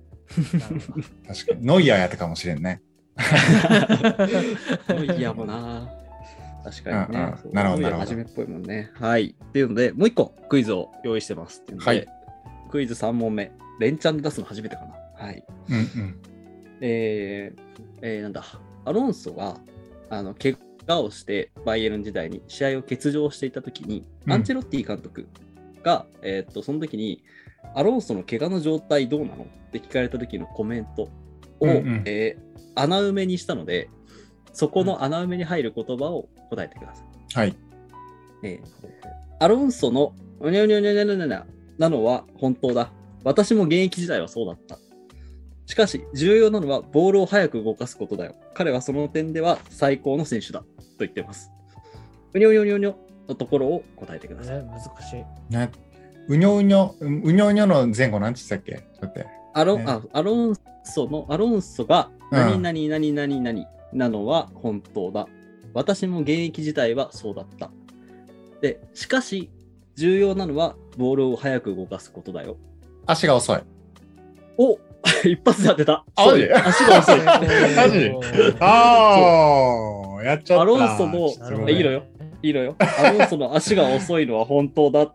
[0.60, 1.66] なるほど確かに。
[1.66, 2.82] ノイアーやったかもしれんね。
[5.18, 5.92] いやもうな。
[6.64, 7.20] 確かにね。
[7.20, 8.92] なるほどなるほどノイアー初めっぽいもんね。
[8.96, 9.36] はい。
[9.44, 12.08] っていうので、もう一個クイズを用意してますっていうので、はい
[12.70, 13.52] クイズ3問目。
[13.80, 15.26] 連チャンで出すの初めてかな。
[15.26, 15.44] はい。
[15.70, 16.22] うんうん。
[16.82, 17.62] えー
[18.02, 18.44] えーなんだ、
[18.86, 19.58] アロンソが、
[20.10, 25.28] あの、怪我をして、バイエルン時代に試合を欠場していたときに、うんアンチェロッティ監督
[25.84, 27.24] が、えーっと、その時に、
[27.76, 31.10] アロンソの怪我の状態どうなのって聞かれた時のコメントを、
[31.62, 32.48] うんうんえー
[32.80, 33.90] 穴埋めにしたので、
[34.54, 37.06] そこの穴埋めに入る言葉を答えてください。
[37.34, 37.56] はい。
[38.44, 38.88] えー
[39.40, 41.46] アロンソのうにゃうにゃうにゃうにゃうにゃうにゃ
[41.80, 42.92] なのは本当だ。
[43.28, 44.80] 私も現役時代はそうだった。
[45.66, 48.36] しかし、重要なのはボールを早く動かすことだよ。
[48.54, 50.62] 彼はその点では最高の選手だ。
[50.62, 50.66] と
[51.00, 51.52] 言ってます。
[52.34, 52.96] うにょうにょうにょうにょ
[53.28, 54.58] のところを答えてください。
[54.58, 55.54] え難しい。
[55.54, 55.70] ね。
[56.30, 59.26] うにょうにょ、うにょうにょの前後なんて言ってたっけ？
[59.54, 65.28] アロ,、ねあアロンソの、アロンソがうん何々何々何なのは本当だ。
[65.74, 67.72] 私も現役時代はそうだった。
[68.62, 69.50] で、しかし、
[69.96, 72.56] 重要なのはボールを早く動かすことだよ。
[73.08, 73.60] 足が遅い。
[74.58, 74.78] お
[75.24, 76.04] 一発で当てた。
[76.16, 76.48] あマジ？
[76.48, 77.20] そう 足が遅い。
[77.76, 78.12] マジ？
[78.60, 80.62] ああ、やっちゃった。
[80.62, 82.04] アロンソのいいのよ。
[82.44, 82.76] いいのよ。
[82.80, 85.14] アロンソの足が遅いのは本当だ。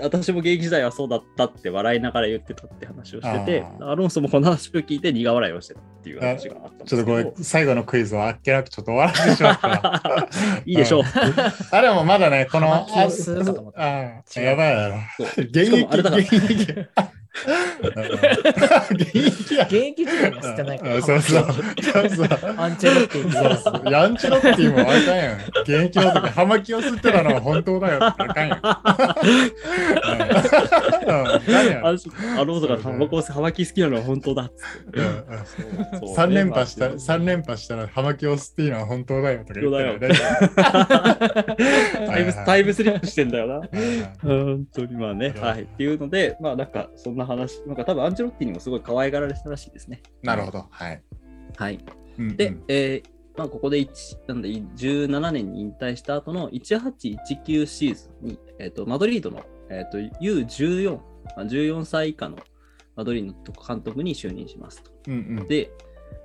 [0.00, 6.96] 私も現役時代はそうだったって笑いながら言ってたって話をしてて、あアロンソもこの話を聞いて苦笑いをしてたっていう話があったんですけど。
[6.96, 10.28] ちょっとごめん、最後のクイズをあっけなくちょっと終わらせてしまった。
[10.64, 11.02] いいでしょう。
[11.72, 12.86] あ、でもまだね、この、あ
[13.74, 14.96] あ、やばいだろ。
[15.36, 16.22] 現役、あれだから
[18.90, 19.28] 現役。
[19.28, 19.74] 現役や現。
[19.76, 20.96] 役時代には捨てないから。
[20.96, 21.44] あそうそう。
[21.44, 21.50] そ
[22.02, 22.28] うそう。
[22.56, 25.38] アンチェロッティそうそうヤンチロッティもあかんやん。
[25.62, 28.58] 現役の時、葉巻を吸ってたのは本当だよってあかんやん。
[28.62, 28.74] あ
[31.40, 31.94] かんやんあ
[32.38, 35.00] アロンソがタバコを葉巻好きなのは本当だっつって。
[35.00, 35.24] うんうん
[36.00, 40.14] そう三連覇した、まあ三連覇したら葉巻を吸っていいのは本当だよとか言って本当る
[42.06, 43.60] タイムスタイムスリップしてんだよな。
[43.60, 43.68] ム。
[44.22, 45.32] 本当にまあね。
[45.36, 45.62] うんはい。
[45.62, 50.02] っていうので、まあなんかそんな話、なんか多分アンチェロッティにもすごい可愛がられてたらしいですね。
[50.22, 50.66] なるほど。
[50.70, 51.02] はい。
[51.56, 51.78] はい。
[52.18, 61.02] うんうんで、えーまあ、ここで1なんで17年に引退した後の1819シーズンに、えー、とマドリードの、えー、と U14、ま
[61.36, 62.36] あ14歳以下の
[62.96, 64.90] マドリードの監督に就任しますと。
[65.06, 65.70] うんうんで、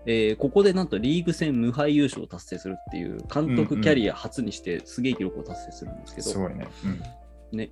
[0.08, 6.68] えーここでなんとリーグ戦無敗優勝を達成するっていう監督キャリア初にしてすげえ記録を達成するんですけど、すごいね。
[6.84, 7.72] うんね、で、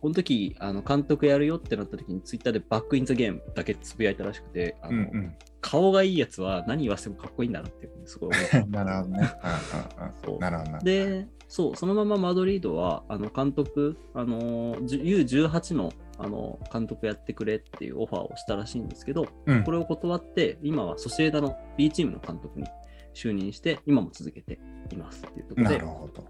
[0.00, 8.66] この時あの監督やるよってなった時にツイッターでバックインザゲームだけつぶやいたらしくて、あのうんうん顔がいいやつは何言わせてもかっこいいんだなっていうふうにすごい思った。
[8.68, 9.30] なるほどね。
[10.28, 10.78] うんうなるほどな。
[10.80, 22.66] で、そう、そのままマドリードは、あの監督、あの、じゅ U18 のあの監督やってくれっていうオファーをしたらしいんですけど、うんこれを断って、今はソシエダの B チームの監督に
[23.14, 24.60] 就任して、今も続けて
[24.92, 26.24] いますっていうところでなる、ほど。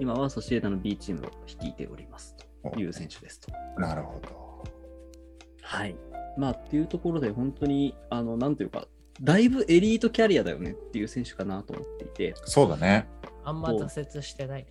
[0.00, 2.43] 今はソシエダの B チームを率いておりますと
[2.76, 3.52] いう選手ですと。
[3.78, 4.64] なるほど。
[5.62, 5.96] はい。
[6.36, 8.86] まあ、っていうところで、本当に、あの、なんていうか、
[9.22, 13.08] だいぶエリートキャリアだよねっていう選手かなと思っていて、そうだね。
[13.44, 14.66] あんま挫折してない。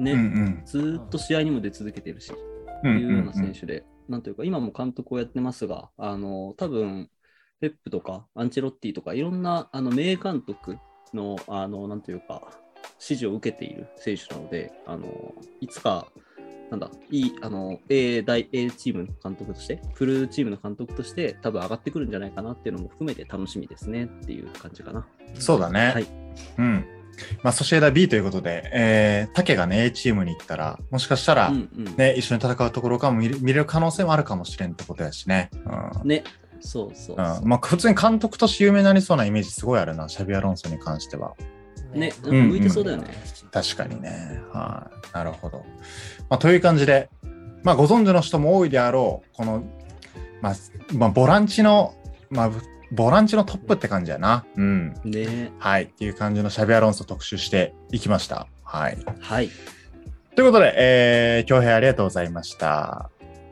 [0.00, 2.32] ね、うんうんずーっと試合にも出続けてるし、
[2.82, 7.10] うんいうような選うん手で、なんというか、今も監督をやってますが、あの多分
[7.60, 10.78] ペップとかアンチェロッティとか、いろんなあの名監督
[11.12, 12.42] の、あのなんというか、
[12.94, 16.08] 指示を受けている選手なので、あのいつか、
[16.70, 25.06] なんだ、いい、あの、A 大 A チームの監督として、フルチームの監督として、多分上がってくるんじゃないかなっていうのも含めて楽しみですねっていう感じかな。
[25.34, 25.92] そうだね。
[25.92, 26.06] はい
[26.58, 26.84] うん。
[27.42, 31.96] まあ、ソシエダ B ということで、えー、タケがね、A チームに行ったら、もしかしたら、うんうん。
[31.96, 35.50] ね、一緒に戦うところかも見れ見れる可能性もあるかもしれんってことやしね。
[36.02, 36.08] うん。
[36.08, 36.22] ね、
[36.60, 41.34] そうそうそううん、まあ、普通に監督として有名になりそうなイメージすごいあるな、シャビア・ロンソに関しては。
[41.92, 43.08] ね、んうん向いてそうだよね。
[43.52, 44.40] 確かにね。
[44.52, 45.64] はい、なるほど。
[46.28, 47.10] まあ、という感じで、
[47.62, 49.64] まあ、ご存知の人も多いであろう、この、
[50.40, 50.54] まあ、
[50.94, 51.94] まあ、ボランチの、
[52.30, 52.50] まあ、
[52.92, 54.44] ボランチのトップって感じやな。
[54.56, 54.94] うん。
[55.04, 55.84] ねはい。
[55.84, 58.46] っていう感じのシャビアロンソ特集していきました。
[58.64, 58.98] はい。
[59.20, 59.50] はい。
[60.34, 63.10] ということで、えー、京平ありがとうございました。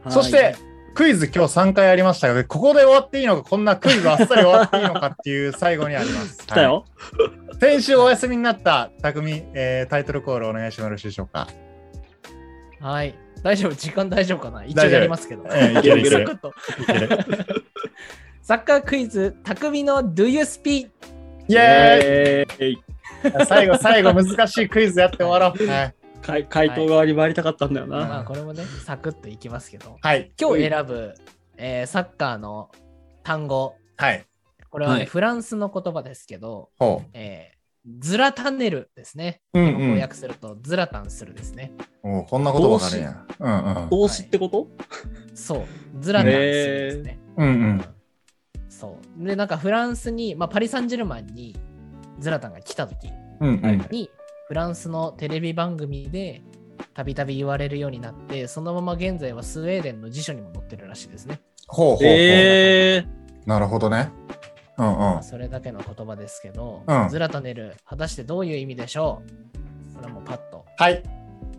[0.08, 0.56] そして、
[0.94, 6.38] クイズ今日3回ありましたが、ここで終わっていいのか、こんなクイズあっさり終わっていいのかっていう最後にあります。
[6.46, 6.84] 来たよ。
[7.12, 11.48] はい先週お休みになった匠、えータイトルコールお願いしてもよろしいでしょうか？
[12.80, 13.16] はい。
[13.42, 14.64] 大丈夫、時間大丈夫かな？
[14.64, 15.44] 一応やりますけど。
[15.50, 17.08] えーいけるいけるサクッといける
[18.42, 20.88] サッカークイズ、匠の Do You Speak?
[21.48, 22.78] イエーイ
[23.46, 25.66] 最後、最後、難しいクイズやって終わろう。
[25.68, 25.94] はい。
[26.22, 28.24] 回回答側に回りたかったんだよまあ、な。
[28.24, 29.96] これもね、サクッといきますけど。
[30.00, 30.32] はい。
[30.40, 31.14] 今日選ぶ、
[31.56, 32.70] えーサッカーの
[33.22, 33.74] 単語。
[33.96, 34.24] はい。
[34.70, 37.58] これはね、はいフランスの言葉ですけど、ほえー
[38.00, 39.40] ズラタネルですね。
[39.54, 39.60] う。
[39.60, 39.76] うんうん。
[39.76, 41.72] 翻訳すると、ズラタンするですね。
[42.02, 43.24] おうこんなことわかるんや。
[43.38, 43.88] うんうん。
[43.88, 44.68] 動詞ってこと？
[45.34, 45.64] そう、
[46.00, 47.18] ズラタンするですね。
[47.38, 47.84] うんうん。
[48.68, 49.24] そう。
[49.24, 51.56] で、なんかフランスに、まあ、パリ・サンジェルマンに
[52.18, 53.08] ズラタンが来た時
[53.40, 53.86] うんうん。
[54.48, 56.42] に、フランスのテレビ番組で
[56.94, 61.40] たびたび言われるようになって、そのまま現在はスウェーデンの辞書にも載ってるらしいですね。
[61.66, 62.06] ほうほうほう。
[62.08, 63.06] え
[63.46, 64.10] なるほどね。
[64.78, 65.22] うんうん。
[65.22, 69.22] それだけの言葉ですけど、うんズラタネル、果たしてどういう意味でしょ
[69.90, 69.92] う？
[69.92, 70.64] それはもうパッと。
[70.78, 71.02] はい。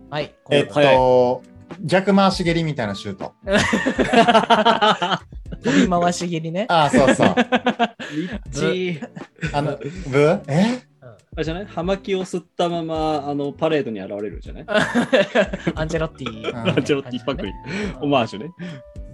[0.10, 1.44] はい、えっこと、
[1.84, 3.34] 逆回し蹴りみたいなシュート。
[3.46, 3.50] う
[5.64, 6.66] 飛び回し蹴りね。
[6.68, 7.36] ああ、そうそう。
[8.16, 9.10] リッチー。
[9.54, 9.78] あの、
[10.08, 10.89] ブえ？
[11.36, 11.66] あれじゃない？
[11.66, 14.66] 葉巻を吸ったままあのパレードに現れるじゃない？
[15.76, 16.50] アンジェロッティ。
[16.50, 17.54] うんアンチェロッティパクリ。
[18.02, 18.52] オマージュね。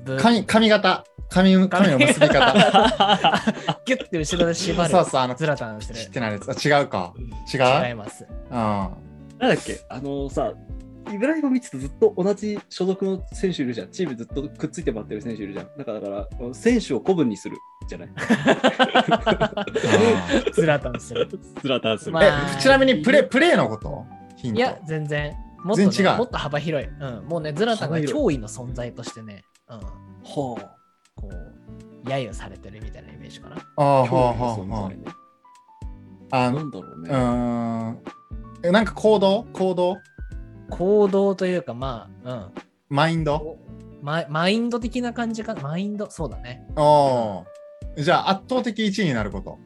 [0.05, 1.03] ブ髪、髪型。
[1.30, 2.53] 髪、髪の結び方。
[3.86, 4.89] ギュッて後ろで縛る。
[4.89, 5.99] そうそう、あの、ズラタンする。
[5.99, 6.49] 知ってないやつ。
[6.49, 7.13] あ違うか。
[7.53, 7.88] 違う？
[7.88, 8.26] 違います。
[8.30, 8.55] うん。
[8.55, 9.82] なんだっけ？
[9.89, 10.53] あのさ、
[11.14, 13.91] イブラヒモビッチとずっと同じ所属の選手いるじゃん。
[13.91, 15.70] チームずっとくっついて待ってる選手いるじゃん。
[15.78, 18.10] だから、だから選手を古文にするじゃない
[20.53, 21.30] ズラタンする。
[21.62, 22.12] スラタンする。
[22.12, 22.26] まあ
[22.58, 24.06] え、ちなみにプレ、プレーのこと？
[24.43, 25.34] いや、全然。
[25.64, 26.89] もっと、ね、全然違うもっと幅広い。
[26.89, 27.26] うん。
[27.26, 29.78] もうね、ズラタンが脅威の存在としてね、うん。
[29.78, 29.84] は
[30.24, 30.60] こ
[31.24, 33.56] う、揶揄されてるみたいなイメージかな。
[33.56, 34.01] ああ、あ。
[34.03, 34.99] はあ、はあ、はね。
[36.32, 36.51] あ。
[36.51, 37.10] なんだろうね。
[37.10, 37.99] うーん。
[38.64, 39.45] え、なんか行動？
[39.53, 39.97] 行動？
[40.70, 42.49] 行動というか、まあ、
[42.89, 43.57] マインド？
[43.70, 44.05] うん。
[44.05, 45.55] マイマインド的な感じか？
[45.55, 46.68] マインド、そうだね。
[46.76, 49.57] おーじゃあ、圧倒的1位になること。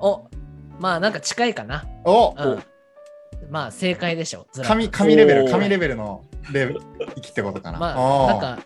[0.00, 0.28] お、
[0.80, 1.86] まあ、なんか近いかな。
[2.04, 2.62] おうん。
[3.50, 4.46] まあ、正解でしょ。
[4.52, 6.80] ズラタン神、神レベル、おー神レベルのレベル、
[7.14, 7.78] 生きってことかな。
[7.78, 8.58] まあ、なんか、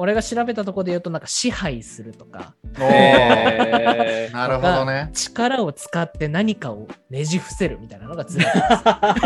[0.00, 5.10] 俺が調べたところで言うと、なんか支配するとか、 なるほどね。
[5.12, 9.16] 力を使って何かをねじ伏せるみたいなのがズラタン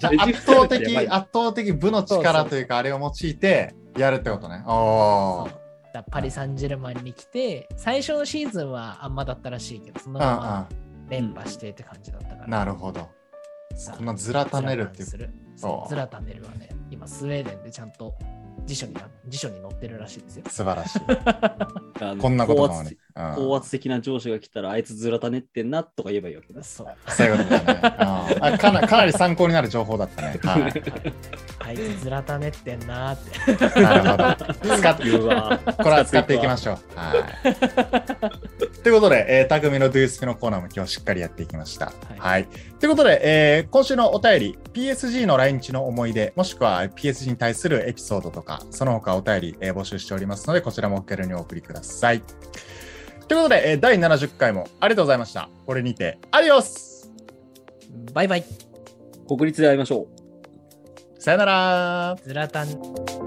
[0.00, 4.64] じゃあ圧倒や的、圧倒的 部の力というか、あれを用いてやるってことね。
[4.66, 5.60] おーそう
[5.94, 10.68] だパリ・サンジェルマンに来て、最初のシーズンはあんまだったらしいけど、そのまま
[11.08, 12.38] 連覇してって感じだったから。
[12.38, 12.50] うんうん。
[12.50, 13.08] なるほど。
[13.76, 18.16] さあこんなずらたねるっていうズラタンするはね、今スウェーデンでちゃんと
[18.66, 20.44] 辞書にな辞書に載ってるらしいですよ。
[20.48, 21.00] 素晴らしい。
[22.18, 22.96] こんなことかもね
[23.36, 23.70] 高圧。
[23.70, 26.62] 的な上司が来たら、あいつずらたねってんなとか言えばいいわけだ。
[26.62, 27.10] そう。
[27.10, 28.58] そういうことだね。
[28.58, 30.38] かなかなり参考になる情報だったね。
[30.42, 30.72] はい。
[31.66, 33.80] あいつズラタネってんなーって。
[33.80, 34.76] なるほど。
[34.76, 35.58] 使って言うわ。
[35.64, 36.78] これは使っていきましょう。
[36.94, 38.82] はい。
[38.82, 41.92] ということで、えー、匠のドゥースピのコーナーも今日しっかりやっていきました。
[42.18, 42.46] はい。
[42.78, 52.20] ということで、えー今週のお便り、PSG の来日の思い出、もしくは PSG に対するエピソードとか、その他お便り、えー募集しておりますので、こちらもお気軽にお送りください。
[53.26, 55.48] ということで、えー第70回もありがとうございました。
[55.66, 57.10] これにて、アディオス
[58.12, 58.44] バイバイ。
[59.26, 60.13] 国立で会いましょう。
[61.24, 63.23] さよならズラタン。